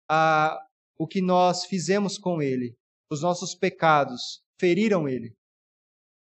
a, 0.09 0.59
o 0.99 1.07
que 1.07 1.21
nós 1.21 1.67
fizemos 1.67 2.19
com 2.19 2.41
ele. 2.41 2.77
Os 3.11 3.23
nossos 3.23 3.55
pecados 3.55 4.43
feriram 4.59 5.09
ele. 5.09 5.37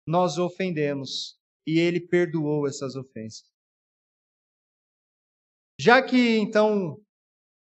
Nós 0.07 0.37
o 0.37 0.45
ofendemos 0.45 1.39
e 1.65 1.79
ele 1.79 1.99
perdoou 1.99 2.67
essas 2.67 2.95
ofensas. 2.95 3.51
Já 5.79 6.01
que 6.01 6.37
então 6.37 6.99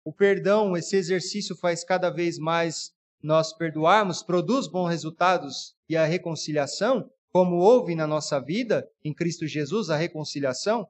o 0.04 0.12
perdão, 0.12 0.76
esse 0.76 0.96
exercício 0.96 1.54
faz 1.56 1.84
cada 1.84 2.08
vez 2.08 2.38
mais 2.38 2.92
nós 3.22 3.52
perdoarmos, 3.52 4.22
produz 4.22 4.66
bons 4.66 4.88
resultados 4.88 5.76
e 5.88 5.96
a 5.96 6.06
reconciliação, 6.06 7.10
como 7.30 7.56
houve 7.56 7.94
na 7.94 8.06
nossa 8.06 8.40
vida 8.40 8.88
em 9.04 9.12
Cristo 9.12 9.46
Jesus, 9.46 9.90
a 9.90 9.96
reconciliação. 9.96 10.88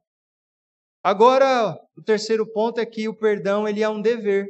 Agora, 1.10 1.74
o 1.96 2.02
terceiro 2.02 2.46
ponto 2.46 2.78
é 2.78 2.84
que 2.84 3.08
o 3.08 3.16
perdão 3.16 3.66
ele 3.66 3.82
é 3.82 3.88
um 3.88 4.02
dever. 4.02 4.46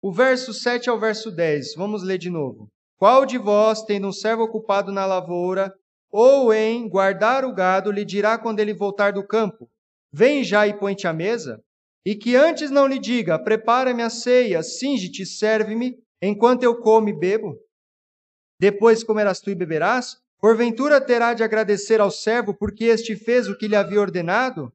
O 0.00 0.10
verso 0.10 0.54
7 0.54 0.88
ao 0.88 0.98
verso 0.98 1.30
10, 1.30 1.74
vamos 1.74 2.02
ler 2.02 2.16
de 2.16 2.30
novo. 2.30 2.70
Qual 2.96 3.26
de 3.26 3.36
vós, 3.36 3.82
tendo 3.82 4.08
um 4.08 4.12
servo 4.12 4.44
ocupado 4.44 4.90
na 4.90 5.04
lavoura, 5.04 5.70
ou 6.10 6.54
em 6.54 6.88
guardar 6.88 7.44
o 7.44 7.52
gado, 7.52 7.92
lhe 7.92 8.02
dirá 8.02 8.38
quando 8.38 8.60
ele 8.60 8.72
voltar 8.72 9.12
do 9.12 9.26
campo: 9.26 9.68
Vem 10.10 10.42
já 10.42 10.66
e 10.66 10.72
põe-te 10.72 11.06
à 11.06 11.12
mesa? 11.12 11.62
E 12.02 12.16
que 12.16 12.34
antes 12.34 12.70
não 12.70 12.86
lhe 12.86 12.98
diga: 12.98 13.38
Prepara-me 13.38 14.02
a 14.02 14.08
ceia, 14.08 14.62
singe-te, 14.62 15.26
serve-me, 15.26 15.98
enquanto 16.22 16.62
eu 16.62 16.80
como 16.80 17.10
e 17.10 17.12
bebo? 17.12 17.58
Depois 18.58 19.04
comerás 19.04 19.38
tu 19.38 19.50
e 19.50 19.54
beberás? 19.54 20.16
Porventura 20.40 20.98
terá 20.98 21.34
de 21.34 21.42
agradecer 21.42 22.00
ao 22.00 22.10
servo 22.10 22.54
porque 22.54 22.84
este 22.84 23.14
fez 23.14 23.50
o 23.50 23.58
que 23.58 23.68
lhe 23.68 23.76
havia 23.76 24.00
ordenado? 24.00 24.72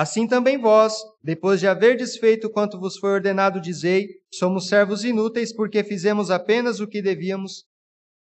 Assim 0.00 0.28
também 0.28 0.56
vós, 0.60 0.94
depois 1.20 1.58
de 1.58 1.66
haver 1.66 1.96
desfeito 1.96 2.48
quanto 2.48 2.78
vos 2.78 2.96
foi 2.96 3.10
ordenado, 3.10 3.60
dizei: 3.60 4.06
somos 4.32 4.68
servos 4.68 5.02
inúteis 5.02 5.52
porque 5.52 5.82
fizemos 5.82 6.30
apenas 6.30 6.78
o 6.78 6.86
que 6.86 7.02
devíamos 7.02 7.66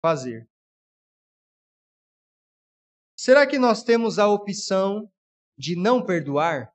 fazer. 0.01 0.49
Será 3.15 3.45
que 3.45 3.59
nós 3.59 3.83
temos 3.83 4.17
a 4.17 4.27
opção 4.27 5.07
de 5.55 5.75
não 5.75 6.03
perdoar? 6.03 6.73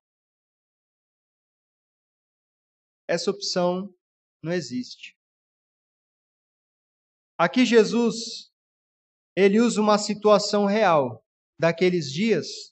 essa 3.09 3.31
opção 3.31 3.95
não 4.43 4.53
existe. 4.53 5.15
Aqui 7.37 7.67
Jesus, 7.67 8.51
ele 9.37 9.61
usa 9.61 9.81
uma 9.81 9.99
situação 9.99 10.65
real 10.65 11.23
daqueles 11.59 12.11
dias 12.11 12.72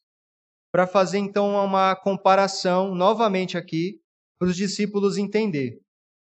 para 0.73 0.87
fazer 0.87 1.19
então 1.19 1.55
uma 1.65 1.97
comparação 1.97 2.95
novamente 2.95 3.59
aqui 3.59 4.01
para 4.39 4.49
os 4.49 4.57
discípulos 4.57 5.19
entender. 5.19 5.81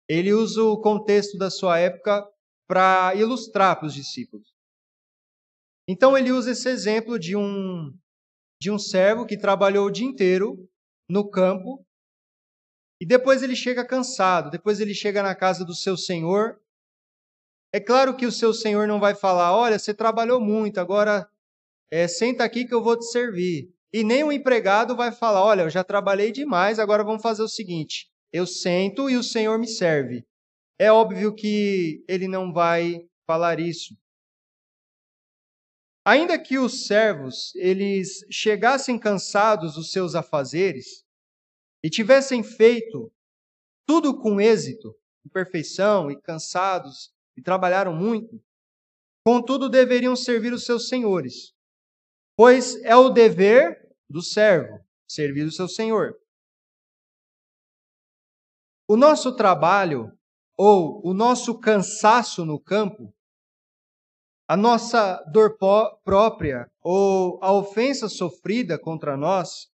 Ele 0.09 0.33
usa 0.33 0.63
o 0.63 0.81
contexto 0.81 1.37
da 1.37 1.51
sua 1.51 1.79
época 1.79 2.27
para 2.69 3.15
ilustrar 3.15 3.77
para 3.77 3.87
os 3.87 3.95
discípulos. 3.95 4.55
Então 5.89 6.17
ele 6.17 6.33
usa 6.33 6.51
esse 6.51 6.69
exemplo 6.69 7.19
de 7.19 7.37
um 7.37 7.93
de 8.61 8.71
um 8.71 8.79
servo 8.79 9.27
que 9.27 9.37
trabalhou 9.37 9.87
o 9.87 9.91
dia 9.91 10.07
inteiro 10.07 10.69
no 11.11 11.29
campo 11.29 11.85
e 13.01 13.07
depois 13.07 13.43
ele 13.43 13.55
chega 13.55 13.87
cansado, 13.87 14.51
depois 14.51 14.81
ele 14.81 14.95
chega 14.95 15.23
na 15.23 15.35
casa 15.35 15.65
do 15.65 15.75
seu 15.75 15.97
senhor. 15.97 16.59
É 17.73 17.79
claro 17.79 18.17
que 18.17 18.25
o 18.25 18.33
seu 18.33 18.55
senhor 18.55 18.89
não 18.89 18.99
vai 18.99 19.15
falar: 19.15 19.55
olha, 19.55 19.79
você 19.79 19.93
trabalhou 19.93 20.41
muito, 20.41 20.81
agora 20.81 21.29
é, 21.91 22.09
senta 22.09 22.45
aqui 22.45 22.65
que 22.65 22.75
eu 22.75 22.83
vou 22.83 22.99
te 22.99 23.05
servir. 23.11 23.76
E 23.97 24.05
nem 24.05 24.23
o 24.23 24.31
empregado 24.31 24.95
vai 24.95 25.11
falar: 25.11 25.43
olha, 25.43 25.63
eu 25.63 25.71
já 25.71 25.83
trabalhei 25.83 26.31
demais, 26.31 26.79
agora 26.79 27.03
vamos 27.03 27.23
fazer 27.23 27.43
o 27.43 27.49
seguinte: 27.49 28.11
eu 28.31 28.47
sento 28.47 29.09
e 29.09 29.17
o 29.17 29.23
senhor 29.23 29.59
me 29.59 29.67
serve. 29.67 30.23
É 30.79 30.93
óbvio 30.93 31.35
que 31.35 32.05
ele 32.07 32.29
não 32.29 32.53
vai 32.53 33.09
falar 33.27 33.59
isso. 33.59 33.97
Ainda 36.05 36.39
que 36.39 36.59
os 36.59 36.87
servos 36.87 37.55
eles 37.55 38.19
chegassem 38.31 38.99
cansados 38.99 39.77
dos 39.77 39.91
seus 39.91 40.15
afazeres, 40.15 41.03
e 41.83 41.89
tivessem 41.89 42.43
feito 42.43 43.11
tudo 43.87 44.21
com 44.21 44.39
êxito, 44.39 44.95
com 45.23 45.31
perfeição 45.31 46.11
e 46.11 46.21
cansados 46.21 47.15
e 47.35 47.41
trabalharam 47.41 47.97
muito, 47.97 48.45
contudo 49.25 49.71
deveriam 49.71 50.15
servir 50.15 50.53
os 50.53 50.67
seus 50.67 50.87
senhores, 50.87 51.55
pois 52.37 52.77
é 52.85 52.95
o 52.95 53.09
dever 53.09 53.86
do 54.09 54.23
servo 54.23 54.85
servir 55.09 55.45
o 55.45 55.53
seu 55.53 55.69
senhor. 55.69 56.17
O 58.89 58.97
nosso 58.97 59.35
trabalho 59.35 60.13
ou 60.57 61.01
o 61.05 61.13
nosso 61.13 61.59
cansaço 61.59 62.45
no 62.45 62.59
campo, 62.59 63.13
a 64.49 64.57
nossa 64.57 65.23
dor 65.33 65.59
própria 66.05 66.71
ou 66.81 67.39
a 67.43 67.53
ofensa 67.53 68.09
sofrida 68.09 68.79
contra 68.79 69.17
nós, 69.17 69.69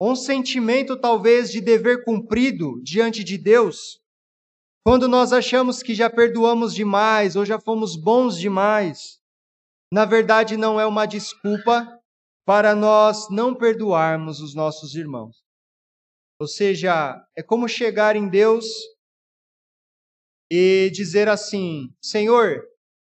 um 0.00 0.16
sentimento 0.16 0.98
talvez 0.98 1.50
de 1.50 1.60
dever 1.60 2.04
cumprido 2.04 2.80
diante 2.82 3.22
de 3.22 3.36
Deus, 3.36 4.00
quando 4.82 5.06
nós 5.06 5.30
achamos 5.30 5.82
que 5.82 5.94
já 5.94 6.08
perdoamos 6.08 6.74
demais 6.74 7.36
ou 7.36 7.44
já 7.44 7.60
fomos 7.60 7.96
bons 7.96 8.38
demais, 8.38 9.20
na 9.92 10.06
verdade 10.06 10.56
não 10.56 10.80
é 10.80 10.86
uma 10.86 11.04
desculpa 11.04 11.99
para 12.44 12.74
nós 12.74 13.28
não 13.30 13.54
perdoarmos 13.54 14.40
os 14.40 14.54
nossos 14.54 14.94
irmãos. 14.94 15.42
Ou 16.40 16.48
seja, 16.48 17.22
é 17.36 17.42
como 17.42 17.68
chegar 17.68 18.16
em 18.16 18.28
Deus 18.28 18.64
e 20.50 20.90
dizer 20.90 21.28
assim: 21.28 21.94
Senhor, 22.02 22.62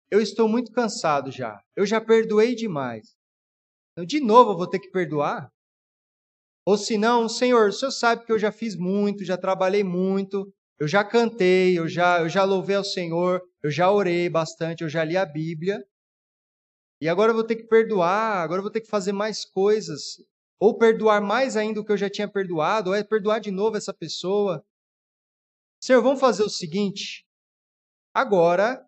eu 0.09 0.19
estou 0.19 0.49
muito 0.49 0.71
cansado 0.71 1.31
já, 1.31 1.61
eu 1.75 1.85
já 1.85 2.01
perdoei 2.01 2.55
demais. 2.55 3.15
Então, 3.91 4.05
de 4.05 4.19
novo 4.19 4.51
eu 4.51 4.57
vou 4.57 4.67
ter 4.67 4.79
que 4.79 4.89
perdoar? 4.89 5.51
Ou 6.65 6.77
se 6.77 6.97
não, 6.97 7.27
Senhor, 7.27 7.69
o 7.69 7.71
Senhor 7.73 7.91
sabe 7.91 8.25
que 8.25 8.31
eu 8.31 8.39
já 8.39 8.51
fiz 8.51 8.75
muito, 8.75 9.25
já 9.25 9.37
trabalhei 9.37 9.83
muito, 9.83 10.51
eu 10.79 10.87
já 10.87 11.03
cantei, 11.03 11.77
eu 11.77 11.87
já, 11.87 12.21
eu 12.21 12.29
já 12.29 12.43
louvei 12.43 12.75
ao 12.75 12.83
Senhor, 12.83 13.41
eu 13.63 13.69
já 13.69 13.91
orei 13.91 14.29
bastante, 14.29 14.83
eu 14.83 14.89
já 14.89 15.03
li 15.03 15.15
a 15.15 15.25
Bíblia. 15.25 15.79
E 17.01 17.09
agora 17.09 17.31
eu 17.31 17.35
vou 17.35 17.43
ter 17.43 17.55
que 17.55 17.63
perdoar, 17.63 18.43
agora 18.43 18.59
eu 18.59 18.63
vou 18.63 18.71
ter 18.71 18.81
que 18.81 18.87
fazer 18.87 19.11
mais 19.11 19.43
coisas. 19.43 20.23
Ou 20.59 20.77
perdoar 20.77 21.19
mais 21.19 21.57
ainda 21.57 21.81
o 21.81 21.85
que 21.85 21.91
eu 21.91 21.97
já 21.97 22.07
tinha 22.07 22.31
perdoado, 22.31 22.91
ou 22.91 22.95
é 22.95 23.03
perdoar 23.03 23.39
de 23.39 23.49
novo 23.49 23.75
essa 23.75 23.91
pessoa. 23.91 24.63
Senhor, 25.83 26.03
vamos 26.03 26.19
fazer 26.19 26.43
o 26.43 26.49
seguinte. 26.49 27.25
Agora, 28.13 28.87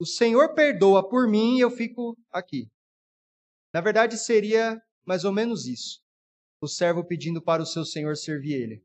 o 0.00 0.06
Senhor 0.06 0.54
perdoa 0.54 1.06
por 1.06 1.28
mim 1.28 1.58
e 1.58 1.60
eu 1.60 1.70
fico 1.70 2.16
aqui. 2.32 2.70
Na 3.74 3.82
verdade, 3.82 4.16
seria 4.16 4.82
mais 5.04 5.24
ou 5.24 5.32
menos 5.32 5.66
isso. 5.66 6.02
O 6.62 6.66
servo 6.66 7.04
pedindo 7.04 7.42
para 7.42 7.62
o 7.62 7.66
seu 7.66 7.84
senhor 7.84 8.16
servir 8.16 8.54
ele. 8.54 8.84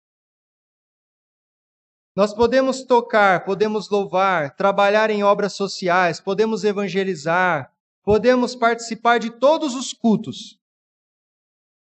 Nós 2.16 2.34
podemos 2.34 2.84
tocar, 2.84 3.44
podemos 3.44 3.90
louvar, 3.90 4.56
trabalhar 4.56 5.10
em 5.10 5.24
obras 5.24 5.54
sociais, 5.54 6.22
podemos 6.22 6.64
evangelizar, 6.64 7.75
podemos 8.06 8.56
participar 8.56 9.20
de 9.20 9.40
todos 9.40 9.74
os 9.74 9.92
cultos, 9.92 10.60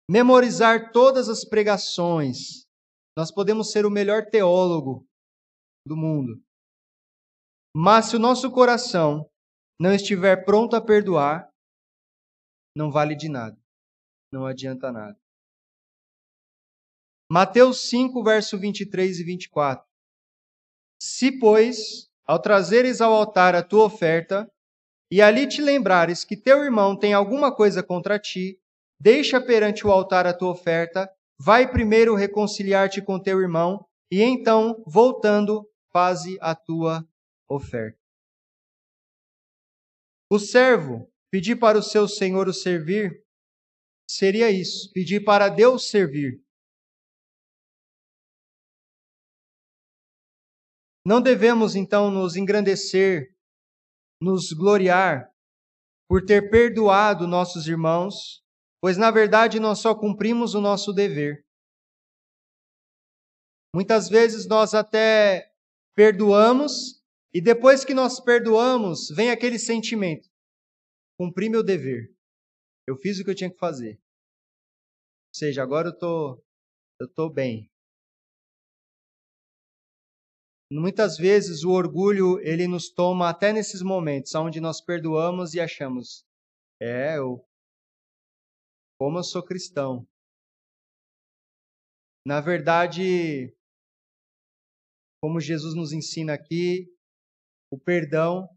memorizar 0.09 0.91
todas 0.91 1.27
as 1.27 1.43
pregações. 1.43 2.65
Nós 3.17 3.29
podemos 3.29 3.71
ser 3.71 3.85
o 3.85 3.91
melhor 3.91 4.25
teólogo 4.25 5.05
do 5.85 5.97
mundo. 5.97 6.41
Mas 7.75 8.05
se 8.05 8.15
o 8.15 8.19
nosso 8.19 8.49
coração 8.51 9.29
não 9.79 9.93
estiver 9.93 10.45
pronto 10.45 10.75
a 10.75 10.81
perdoar, 10.81 11.51
não 12.75 12.89
vale 12.89 13.15
de 13.15 13.27
nada. 13.27 13.59
Não 14.31 14.45
adianta 14.45 14.91
nada. 14.91 15.19
Mateus 17.31 17.89
5, 17.89 18.23
verso 18.23 18.57
23 18.57 19.19
e 19.19 19.23
24. 19.23 19.85
Se, 21.01 21.37
pois, 21.39 22.09
ao 22.25 22.41
trazeres 22.41 23.01
ao 23.01 23.13
altar 23.13 23.55
a 23.55 23.63
tua 23.63 23.85
oferta, 23.85 24.49
e 25.11 25.21
ali 25.21 25.47
te 25.47 25.61
lembrares 25.61 26.23
que 26.23 26.35
teu 26.35 26.63
irmão 26.63 26.97
tem 26.97 27.13
alguma 27.13 27.55
coisa 27.55 27.83
contra 27.83 28.19
ti, 28.19 28.59
deixa 28.99 29.39
perante 29.39 29.85
o 29.85 29.91
altar 29.91 30.25
a 30.25 30.33
tua 30.33 30.51
oferta, 30.51 31.09
vai 31.39 31.69
primeiro 31.69 32.15
reconciliar-te 32.15 33.01
com 33.01 33.19
teu 33.19 33.39
irmão, 33.41 33.85
e 34.11 34.21
então, 34.21 34.83
voltando, 34.85 35.67
faze 35.91 36.37
a 36.41 36.55
tua 36.55 37.07
oferta. 37.49 37.97
O 40.29 40.39
servo 40.39 41.11
pedir 41.31 41.57
para 41.57 41.77
o 41.77 41.83
seu 41.83 42.07
senhor 42.07 42.47
o 42.47 42.53
servir 42.53 43.23
seria 44.07 44.51
isso, 44.51 44.91
pedir 44.93 45.23
para 45.23 45.49
Deus 45.49 45.89
servir. 45.89 46.41
Não 51.05 51.21
devemos 51.21 51.75
então 51.75 52.09
nos 52.09 52.35
engrandecer, 52.35 53.32
nos 54.23 54.53
gloriar 54.53 55.29
por 56.07 56.23
ter 56.25 56.49
perdoado 56.49 57.27
nossos 57.27 57.67
irmãos, 57.67 58.41
pois 58.81 58.97
na 58.97 59.11
verdade 59.11 59.59
nós 59.59 59.79
só 59.79 59.93
cumprimos 59.93 60.53
o 60.53 60.61
nosso 60.61 60.93
dever. 60.93 61.45
Muitas 63.75 64.07
vezes 64.07 64.47
nós 64.47 64.73
até 64.73 65.51
perdoamos 65.95 67.03
e 67.33 67.41
depois 67.41 67.83
que 67.83 67.93
nós 67.93 68.19
perdoamos, 68.19 69.09
vem 69.09 69.31
aquele 69.31 69.59
sentimento: 69.59 70.29
cumpri 71.19 71.49
meu 71.49 71.63
dever. 71.63 72.13
Eu 72.87 72.95
fiz 72.97 73.19
o 73.19 73.23
que 73.23 73.31
eu 73.31 73.35
tinha 73.35 73.51
que 73.51 73.57
fazer. 73.57 73.95
Ou 73.95 75.35
seja, 75.35 75.63
agora 75.63 75.89
eu 75.89 75.97
tô 75.97 76.43
eu 77.01 77.11
tô 77.11 77.29
bem. 77.29 77.72
Muitas 80.79 81.17
vezes 81.17 81.63
o 81.63 81.69
orgulho 81.69 82.39
ele 82.39 82.67
nos 82.67 82.89
toma 82.89 83.29
até 83.29 83.53
nesses 83.53 83.81
momentos 83.83 84.33
onde 84.33 84.59
nós 84.59 84.81
perdoamos 84.81 85.53
e 85.53 85.59
achamos: 85.59 86.25
é, 86.81 87.17
eu 87.17 87.45
como 88.97 89.19
eu 89.19 89.23
sou 89.23 89.43
cristão. 89.43 90.07
Na 92.25 92.39
verdade, 92.41 93.53
como 95.21 95.39
Jesus 95.39 95.75
nos 95.75 95.91
ensina 95.91 96.33
aqui, 96.33 96.87
o 97.69 97.77
perdão, 97.77 98.47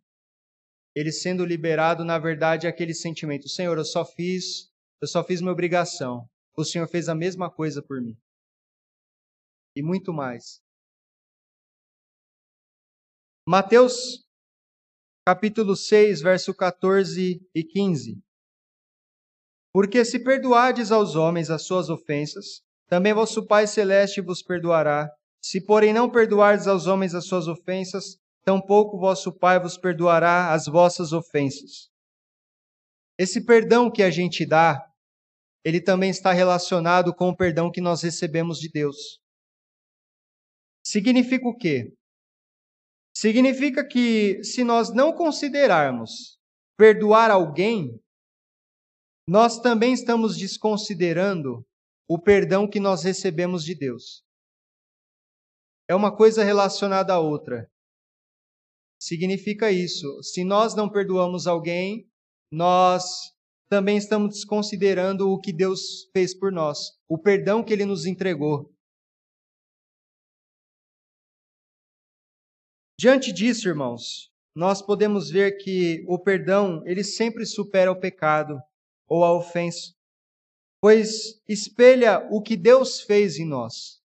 ele 0.94 1.12
sendo 1.12 1.44
liberado, 1.44 2.04
na 2.04 2.18
verdade, 2.18 2.66
é 2.66 2.70
aquele 2.70 2.94
sentimento: 2.94 3.48
Senhor, 3.48 3.76
eu 3.76 3.84
só 3.84 4.06
fiz, 4.06 4.72
eu 5.02 5.08
só 5.08 5.22
fiz 5.22 5.40
minha 5.40 5.52
obrigação. 5.52 6.26
O 6.56 6.64
Senhor 6.64 6.88
fez 6.88 7.10
a 7.10 7.14
mesma 7.14 7.50
coisa 7.50 7.82
por 7.82 8.00
mim. 8.00 8.16
E 9.76 9.82
muito 9.82 10.14
mais. 10.14 10.64
Mateus 13.48 14.26
capítulo 15.24 15.76
6, 15.76 16.20
verso 16.20 16.52
14 16.52 17.40
e 17.54 17.62
15. 17.62 18.20
Porque 19.72 20.04
se 20.04 20.18
perdoardes 20.18 20.90
aos 20.90 21.14
homens 21.14 21.48
as 21.48 21.62
suas 21.62 21.88
ofensas, 21.88 22.64
também 22.88 23.14
vosso 23.14 23.46
Pai 23.46 23.68
celeste 23.68 24.20
vos 24.20 24.42
perdoará. 24.42 25.08
Se, 25.40 25.64
porém, 25.64 25.92
não 25.92 26.10
perdoardes 26.10 26.66
aos 26.66 26.88
homens 26.88 27.14
as 27.14 27.26
suas 27.26 27.46
ofensas, 27.46 28.18
tampouco 28.44 28.98
vosso 28.98 29.32
Pai 29.32 29.60
vos 29.60 29.78
perdoará 29.78 30.52
as 30.52 30.66
vossas 30.66 31.12
ofensas. 31.12 31.88
Esse 33.16 33.46
perdão 33.46 33.88
que 33.88 34.02
a 34.02 34.10
gente 34.10 34.44
dá, 34.44 34.84
ele 35.64 35.80
também 35.80 36.10
está 36.10 36.32
relacionado 36.32 37.14
com 37.14 37.28
o 37.28 37.36
perdão 37.36 37.70
que 37.70 37.80
nós 37.80 38.02
recebemos 38.02 38.58
de 38.58 38.68
Deus. 38.68 39.20
Significa 40.84 41.46
o 41.46 41.56
quê? 41.56 41.94
Significa 43.18 43.86
que 43.86 44.44
se 44.44 44.62
nós 44.62 44.92
não 44.92 45.12
considerarmos 45.12 46.38
perdoar 46.76 47.30
alguém, 47.30 47.98
nós 49.26 49.58
também 49.58 49.94
estamos 49.94 50.36
desconsiderando 50.36 51.66
o 52.06 52.18
perdão 52.18 52.68
que 52.68 52.78
nós 52.78 53.02
recebemos 53.02 53.64
de 53.64 53.74
Deus. 53.74 54.22
É 55.88 55.94
uma 55.94 56.14
coisa 56.14 56.44
relacionada 56.44 57.14
à 57.14 57.18
outra 57.18 57.70
significa 58.98 59.70
isso. 59.70 60.22
Se 60.22 60.44
nós 60.44 60.74
não 60.74 60.90
perdoamos 60.90 61.46
alguém, 61.46 62.06
nós 62.52 63.04
também 63.68 63.96
estamos 63.96 64.34
desconsiderando 64.34 65.30
o 65.30 65.40
que 65.40 65.52
Deus 65.52 66.08
fez 66.12 66.34
por 66.34 66.52
nós, 66.52 66.78
o 67.08 67.18
perdão 67.18 67.64
que 67.64 67.72
ele 67.72 67.84
nos 67.84 68.06
entregou. 68.06 68.72
Diante 72.98 73.30
disso, 73.30 73.68
irmãos, 73.68 74.32
nós 74.54 74.80
podemos 74.80 75.30
ver 75.30 75.58
que 75.58 76.02
o 76.08 76.18
perdão, 76.18 76.82
ele 76.86 77.04
sempre 77.04 77.44
supera 77.44 77.92
o 77.92 78.00
pecado 78.00 78.58
ou 79.06 79.22
a 79.22 79.36
ofensa, 79.36 79.94
pois 80.80 81.42
espelha 81.46 82.26
o 82.30 82.40
que 82.40 82.56
Deus 82.56 83.02
fez 83.02 83.38
em 83.38 83.44
nós. 83.44 84.02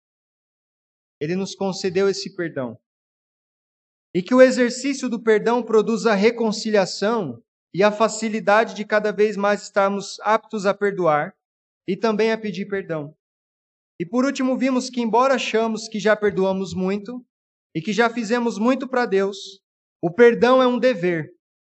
Ele 1.21 1.37
nos 1.37 1.55
concedeu 1.55 2.09
esse 2.09 2.35
perdão 2.35 2.77
e 4.13 4.23
que 4.23 4.35
o 4.35 4.43
exercício 4.43 5.09
do 5.09 5.23
perdão 5.23 5.63
produza 5.63 6.13
a 6.13 6.17
reconciliação 6.17 7.41
e 7.73 7.83
a 7.83 7.93
facilidade 7.93 8.75
de 8.75 8.85
cada 8.85 9.13
vez 9.13 9.37
mais 9.37 9.63
estarmos 9.63 10.19
aptos 10.21 10.67
a 10.67 10.75
perdoar 10.75 11.33
e 11.87 11.97
também 11.97 12.33
a 12.33 12.39
pedir 12.39 12.67
perdão. 12.67 13.15
E 14.01 14.05
por 14.05 14.25
último, 14.25 14.59
vimos 14.59 14.91
que, 14.91 15.01
embora 15.01 15.35
achamos 15.35 15.87
que 15.87 16.01
já 16.01 16.17
perdoamos 16.17 16.75
muito 16.75 17.25
e 17.75 17.81
que 17.81 17.93
já 17.93 18.11
fizemos 18.11 18.59
muito 18.59 18.89
para 18.89 19.07
Deus, 19.07 19.63
o 20.03 20.13
perdão 20.13 20.63
é 20.63 20.67
um 20.67 20.79
dever, 20.79 21.31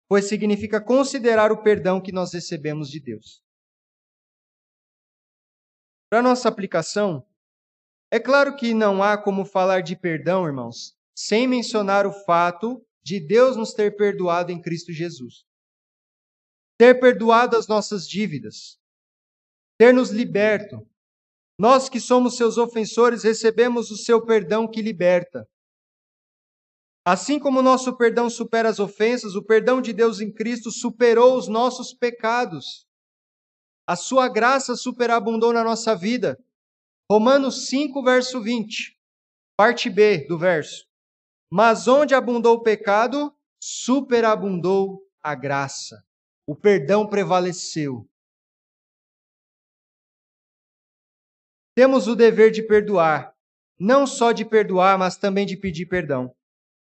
pois 0.08 0.26
significa 0.26 0.82
considerar 0.82 1.52
o 1.52 1.62
perdão 1.62 2.02
que 2.02 2.12
nós 2.12 2.34
recebemos 2.34 2.89
de 2.89 3.00
Deus. 3.00 3.41
Para 6.10 6.22
nossa 6.22 6.48
aplicação, 6.48 7.26
é 8.12 8.20
claro 8.20 8.56
que 8.56 8.74
não 8.74 9.02
há 9.02 9.18
como 9.18 9.46
falar 9.46 9.82
de 9.82 9.96
perdão, 9.96 10.46
irmãos, 10.46 10.96
sem 11.16 11.48
mencionar 11.48 12.06
o 12.06 12.12
fato 12.12 12.86
de 13.04 13.20
Deus 13.20 13.56
nos 13.56 13.74
ter 13.74 13.96
perdoado 13.96 14.52
em 14.52 14.62
Cristo 14.62 14.91
Jesus. 14.91 15.46
Ter 16.78 17.00
perdoado 17.00 17.56
as 17.56 17.68
nossas 17.68 18.08
dívidas, 18.08 18.80
ter 19.78 19.93
nos 19.93 20.10
liberto. 20.10 20.88
Nós 21.58 21.88
que 21.88 22.00
somos 22.00 22.36
seus 22.36 22.58
ofensores 22.58 23.24
recebemos 23.24 23.91
o 23.91 23.98
seu 23.98 24.26
perdão 24.26 24.70
que 24.70 24.82
liberta. 24.82 25.48
Assim 27.08 27.38
como 27.38 27.60
o 27.60 27.64
nosso 27.64 27.95
perdão 27.95 28.32
supera 28.32 28.68
as 28.68 28.80
ofensas, 28.80 29.36
o 29.36 29.43
perdão 29.43 29.80
de 29.80 29.93
Deus 29.93 30.20
em 30.20 30.34
Cristo 30.34 30.72
superou 30.72 31.38
os 31.38 31.47
nossos 31.47 31.93
pecados. 31.93 32.88
A 33.88 33.95
sua 33.95 34.28
graça 34.28 34.76
superabundou 34.76 35.53
na 35.53 35.64
nossa 35.64 35.95
vida. 35.95 36.43
Romanos 37.12 37.68
5, 37.68 38.03
verso 38.03 38.41
20, 38.41 38.99
parte 39.56 39.88
B 39.88 40.26
do 40.28 40.39
verso. 40.39 40.88
Mas 41.51 41.88
onde 41.88 42.16
abundou 42.16 42.56
o 42.56 42.64
pecado, 42.64 43.32
superabundou 43.62 45.08
a 45.22 45.36
graça. 45.36 46.03
O 46.47 46.56
perdão 46.56 47.08
prevaleceu. 47.08 48.10
Temos 51.76 52.08
o 52.08 52.16
dever 52.16 52.49
de 52.49 52.64
perdoar, 52.64 53.36
não 53.80 54.08
só 54.08 54.32
de 54.32 54.43
perdoar, 54.43 54.97
mas 54.97 55.18
também 55.18 55.45
de 55.45 55.56
pedir 55.56 55.86
perdão. 55.86 56.36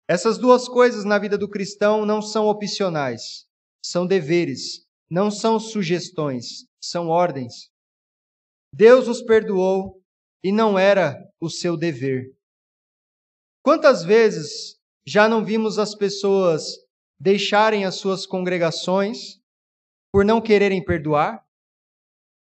Essas 0.08 0.38
duas 0.38 0.68
coisas 0.68 1.06
na 1.06 1.18
vida 1.18 1.38
do 1.38 1.50
cristão 1.50 2.06
não 2.06 2.22
são 2.22 2.48
opcionais, 2.48 3.48
são 3.84 4.06
deveres, 4.06 4.86
não 5.10 5.32
são 5.32 5.60
sugestões, 5.60 6.66
são 6.82 7.08
ordens. 7.08 7.72
Deus 8.74 9.08
nos 9.08 9.22
perdoou 9.22 10.02
e 10.44 10.52
não 10.52 10.78
era 10.78 11.22
o 11.40 11.50
seu 11.50 11.76
dever. 11.76 12.34
Quantas 13.64 14.04
vezes 14.04 14.80
já 15.06 15.28
não 15.28 15.44
vimos 15.44 15.78
as 15.78 15.94
pessoas 15.94 16.64
deixarem 17.20 17.86
as 17.86 17.96
suas 17.96 18.26
congregações 18.26 19.40
por 20.12 20.24
não 20.24 20.42
quererem 20.42 20.84
perdoar? 20.84 21.46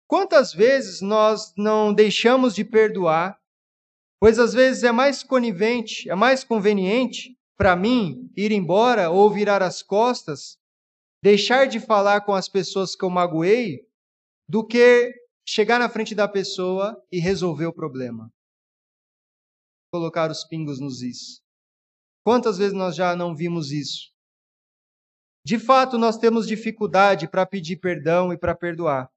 Quantas 0.07 0.53
vezes 0.53 1.01
nós 1.01 1.53
não 1.57 1.93
deixamos 1.93 2.55
de 2.55 2.65
perdoar, 2.65 3.39
pois 4.21 4.39
às 4.39 4.53
vezes 4.53 4.83
é 4.85 4.93
mais 4.93 5.23
conivente, 5.23 6.09
é 6.11 6.15
mais 6.15 6.45
conveniente 6.45 7.38
para 7.59 7.75
mim 7.75 8.33
ir 8.37 8.53
embora 8.53 9.11
ou 9.11 9.29
virar 9.29 9.63
as 9.63 9.83
costas, 9.83 10.57
deixar 11.21 11.67
de 11.67 11.81
falar 11.81 12.21
com 12.21 12.33
as 12.33 12.49
pessoas 12.49 12.95
que 12.95 13.05
eu 13.05 13.11
magoei, 13.11 13.85
do 14.49 14.65
que 14.65 15.13
chegar 15.45 15.81
na 15.81 15.89
frente 15.89 16.15
da 16.15 16.29
pessoa 16.29 17.05
e 17.11 17.19
resolver 17.19 17.67
o 17.67 17.73
problema. 17.73 18.33
Colocar 19.93 20.31
os 20.31 20.45
pingos 20.45 20.79
nos 20.79 21.03
is. 21.03 21.43
Quantas 22.25 22.59
vezes 22.59 22.75
nós 22.75 22.95
já 22.95 23.17
não 23.17 23.35
vimos 23.35 23.73
isso? 23.73 24.13
De 25.45 25.59
fato, 25.59 25.99
nós 25.99 26.17
temos 26.17 26.47
dificuldade 26.47 27.29
para 27.29 27.45
pedir 27.45 27.79
perdão 27.79 28.33
e 28.33 28.39
para 28.39 28.55
perdoar. 28.55 29.11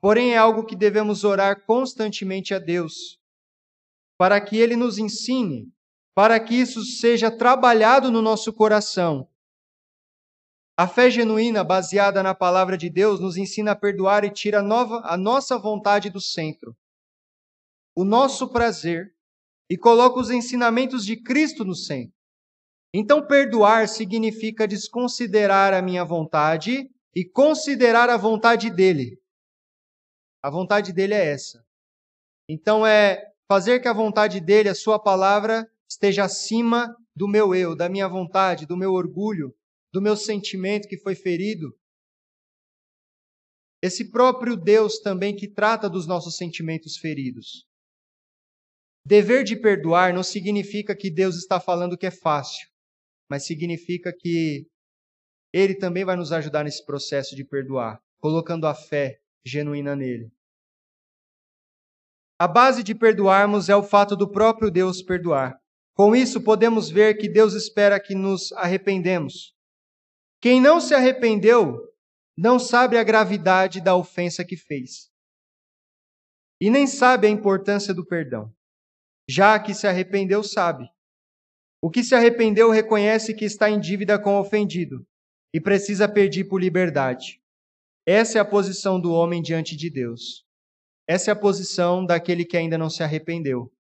Porém, 0.00 0.32
é 0.32 0.38
algo 0.38 0.64
que 0.64 0.74
devemos 0.74 1.22
orar 1.22 1.64
constantemente 1.64 2.52
a 2.52 2.58
Deus, 2.58 3.20
para 4.18 4.40
que 4.40 4.56
Ele 4.56 4.74
nos 4.74 4.98
ensine, 4.98 5.70
para 6.16 6.40
que 6.40 6.54
isso 6.54 6.82
seja 6.82 7.30
trabalhado 7.30 8.10
no 8.10 8.22
nosso 8.22 8.50
coração. 8.50 9.28
A 10.74 10.88
fé 10.88 11.10
genuína, 11.10 11.62
baseada 11.62 12.22
na 12.22 12.34
palavra 12.34 12.78
de 12.78 12.88
Deus, 12.88 13.20
nos 13.20 13.36
ensina 13.36 13.72
a 13.72 13.76
perdoar 13.76 14.24
e 14.24 14.30
tira 14.30 14.60
a, 14.60 14.62
nova, 14.62 15.02
a 15.04 15.14
nossa 15.14 15.58
vontade 15.58 16.08
do 16.08 16.18
centro, 16.18 16.74
o 17.94 18.02
nosso 18.02 18.48
prazer, 18.48 19.14
e 19.70 19.76
coloca 19.76 20.18
os 20.18 20.30
ensinamentos 20.30 21.04
de 21.04 21.22
Cristo 21.22 21.66
no 21.66 21.74
centro. 21.74 22.16
Então, 22.94 23.26
perdoar 23.26 23.86
significa 23.86 24.66
desconsiderar 24.66 25.74
a 25.74 25.82
minha 25.82 26.04
vontade 26.04 26.90
e 27.14 27.26
considerar 27.26 28.08
a 28.08 28.16
vontade 28.16 28.70
dele. 28.70 29.20
A 30.42 30.48
vontade 30.48 30.94
dele 30.94 31.12
é 31.12 31.32
essa. 31.32 31.62
Então, 32.48 32.86
é 32.86 33.22
fazer 33.46 33.80
que 33.80 33.88
a 33.88 33.92
vontade 33.92 34.40
dele, 34.40 34.70
a 34.70 34.74
sua 34.74 34.98
palavra, 34.98 35.70
esteja 35.88 36.24
acima 36.24 36.94
do 37.14 37.28
meu 37.28 37.54
eu, 37.54 37.74
da 37.74 37.88
minha 37.88 38.08
vontade, 38.08 38.66
do 38.66 38.76
meu 38.76 38.92
orgulho, 38.92 39.54
do 39.92 40.00
meu 40.00 40.16
sentimento 40.16 40.88
que 40.88 40.98
foi 40.98 41.14
ferido. 41.14 41.76
Esse 43.82 44.10
próprio 44.10 44.56
Deus 44.56 44.98
também 44.98 45.34
que 45.34 45.48
trata 45.48 45.88
dos 45.88 46.06
nossos 46.06 46.36
sentimentos 46.36 46.96
feridos. 46.96 47.66
Dever 49.04 49.44
de 49.44 49.54
perdoar 49.54 50.12
não 50.12 50.22
significa 50.22 50.96
que 50.96 51.10
Deus 51.10 51.36
está 51.36 51.60
falando 51.60 51.96
que 51.96 52.06
é 52.06 52.10
fácil 52.10 52.66
mas 53.28 53.46
significa 53.46 54.12
que 54.12 54.66
Ele 55.52 55.74
também 55.74 56.04
vai 56.04 56.16
nos 56.16 56.32
ajudar 56.32 56.64
nesse 56.64 56.84
processo 56.84 57.34
de 57.34 57.44
perdoar, 57.44 58.00
colocando 58.20 58.66
a 58.66 58.74
fé 58.74 59.20
genuína 59.44 59.96
nele. 59.96 60.30
A 62.38 62.46
base 62.46 62.82
de 62.82 62.94
perdoarmos 62.94 63.68
é 63.68 63.76
o 63.76 63.82
fato 63.82 64.14
do 64.16 64.30
próprio 64.30 64.70
Deus 64.70 65.02
perdoar. 65.02 65.58
Com 65.96 66.14
isso, 66.14 66.42
podemos 66.42 66.90
ver 66.90 67.16
que 67.16 67.26
Deus 67.26 67.54
espera 67.54 67.98
que 67.98 68.14
nos 68.14 68.52
arrependemos. 68.52 69.56
Quem 70.42 70.60
não 70.60 70.78
se 70.78 70.94
arrependeu 70.94 71.80
não 72.36 72.58
sabe 72.58 72.98
a 72.98 73.02
gravidade 73.02 73.80
da 73.80 73.96
ofensa 73.96 74.44
que 74.44 74.58
fez. 74.58 75.10
E 76.60 76.68
nem 76.68 76.86
sabe 76.86 77.26
a 77.26 77.30
importância 77.30 77.94
do 77.94 78.04
perdão. 78.04 78.54
Já 79.26 79.58
que 79.58 79.72
se 79.72 79.86
arrependeu, 79.86 80.42
sabe. 80.42 80.86
O 81.80 81.90
que 81.90 82.04
se 82.04 82.14
arrependeu 82.14 82.70
reconhece 82.70 83.32
que 83.32 83.46
está 83.46 83.70
em 83.70 83.80
dívida 83.80 84.18
com 84.18 84.36
o 84.36 84.40
ofendido 84.40 85.06
e 85.52 85.60
precisa 85.60 86.06
pedir 86.06 86.44
por 86.44 86.60
liberdade. 86.60 87.40
Essa 88.04 88.36
é 88.36 88.40
a 88.40 88.44
posição 88.44 89.00
do 89.00 89.12
homem 89.12 89.40
diante 89.40 89.74
de 89.74 89.88
Deus. 89.88 90.46
Essa 91.08 91.30
é 91.30 91.32
a 91.32 91.36
posição 91.36 92.04
daquele 92.04 92.44
que 92.44 92.56
ainda 92.56 92.76
não 92.76 92.90
se 92.90 93.02
arrependeu. 93.02 93.72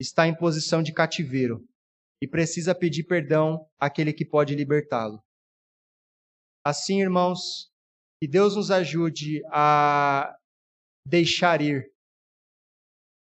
Está 0.00 0.28
em 0.28 0.36
posição 0.36 0.82
de 0.82 0.92
cativeiro 0.92 1.66
e 2.22 2.28
precisa 2.28 2.74
pedir 2.74 3.04
perdão 3.04 3.68
àquele 3.78 4.12
que 4.12 4.24
pode 4.24 4.54
libertá-lo. 4.54 5.22
Assim, 6.64 7.00
irmãos, 7.00 7.72
que 8.20 8.28
Deus 8.28 8.56
nos 8.56 8.70
ajude 8.70 9.42
a 9.50 10.36
deixar 11.06 11.60
ir, 11.60 11.90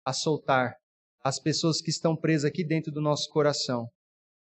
a 0.04 0.12
soltar 0.12 0.76
as 1.22 1.38
pessoas 1.38 1.80
que 1.80 1.90
estão 1.90 2.16
presas 2.16 2.46
aqui 2.50 2.64
dentro 2.64 2.90
do 2.90 3.00
nosso 3.00 3.28
coração. 3.30 3.88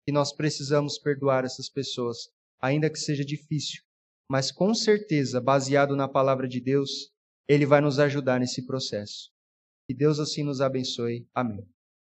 E 0.07 0.11
nós 0.11 0.34
precisamos 0.34 0.97
perdoar 0.97 1.45
essas 1.45 1.70
pessoas, 1.70 2.17
ainda 2.59 2.89
que 2.89 2.97
seja 2.97 3.24
difícil, 3.24 3.84
mas 4.32 4.51
com 4.51 4.74
certeza, 4.74 5.41
baseado 5.41 5.95
na 5.95 6.07
palavra 6.07 6.47
de 6.47 6.61
Deus, 6.61 7.11
Ele 7.47 7.65
vai 7.65 7.82
nos 7.82 7.99
ajudar 7.99 8.39
nesse 8.39 8.65
processo. 8.65 9.32
Que 9.88 9.95
Deus 9.95 10.20
assim 10.20 10.43
nos 10.43 10.61
abençoe. 10.61 11.28
Amém. 11.34 11.67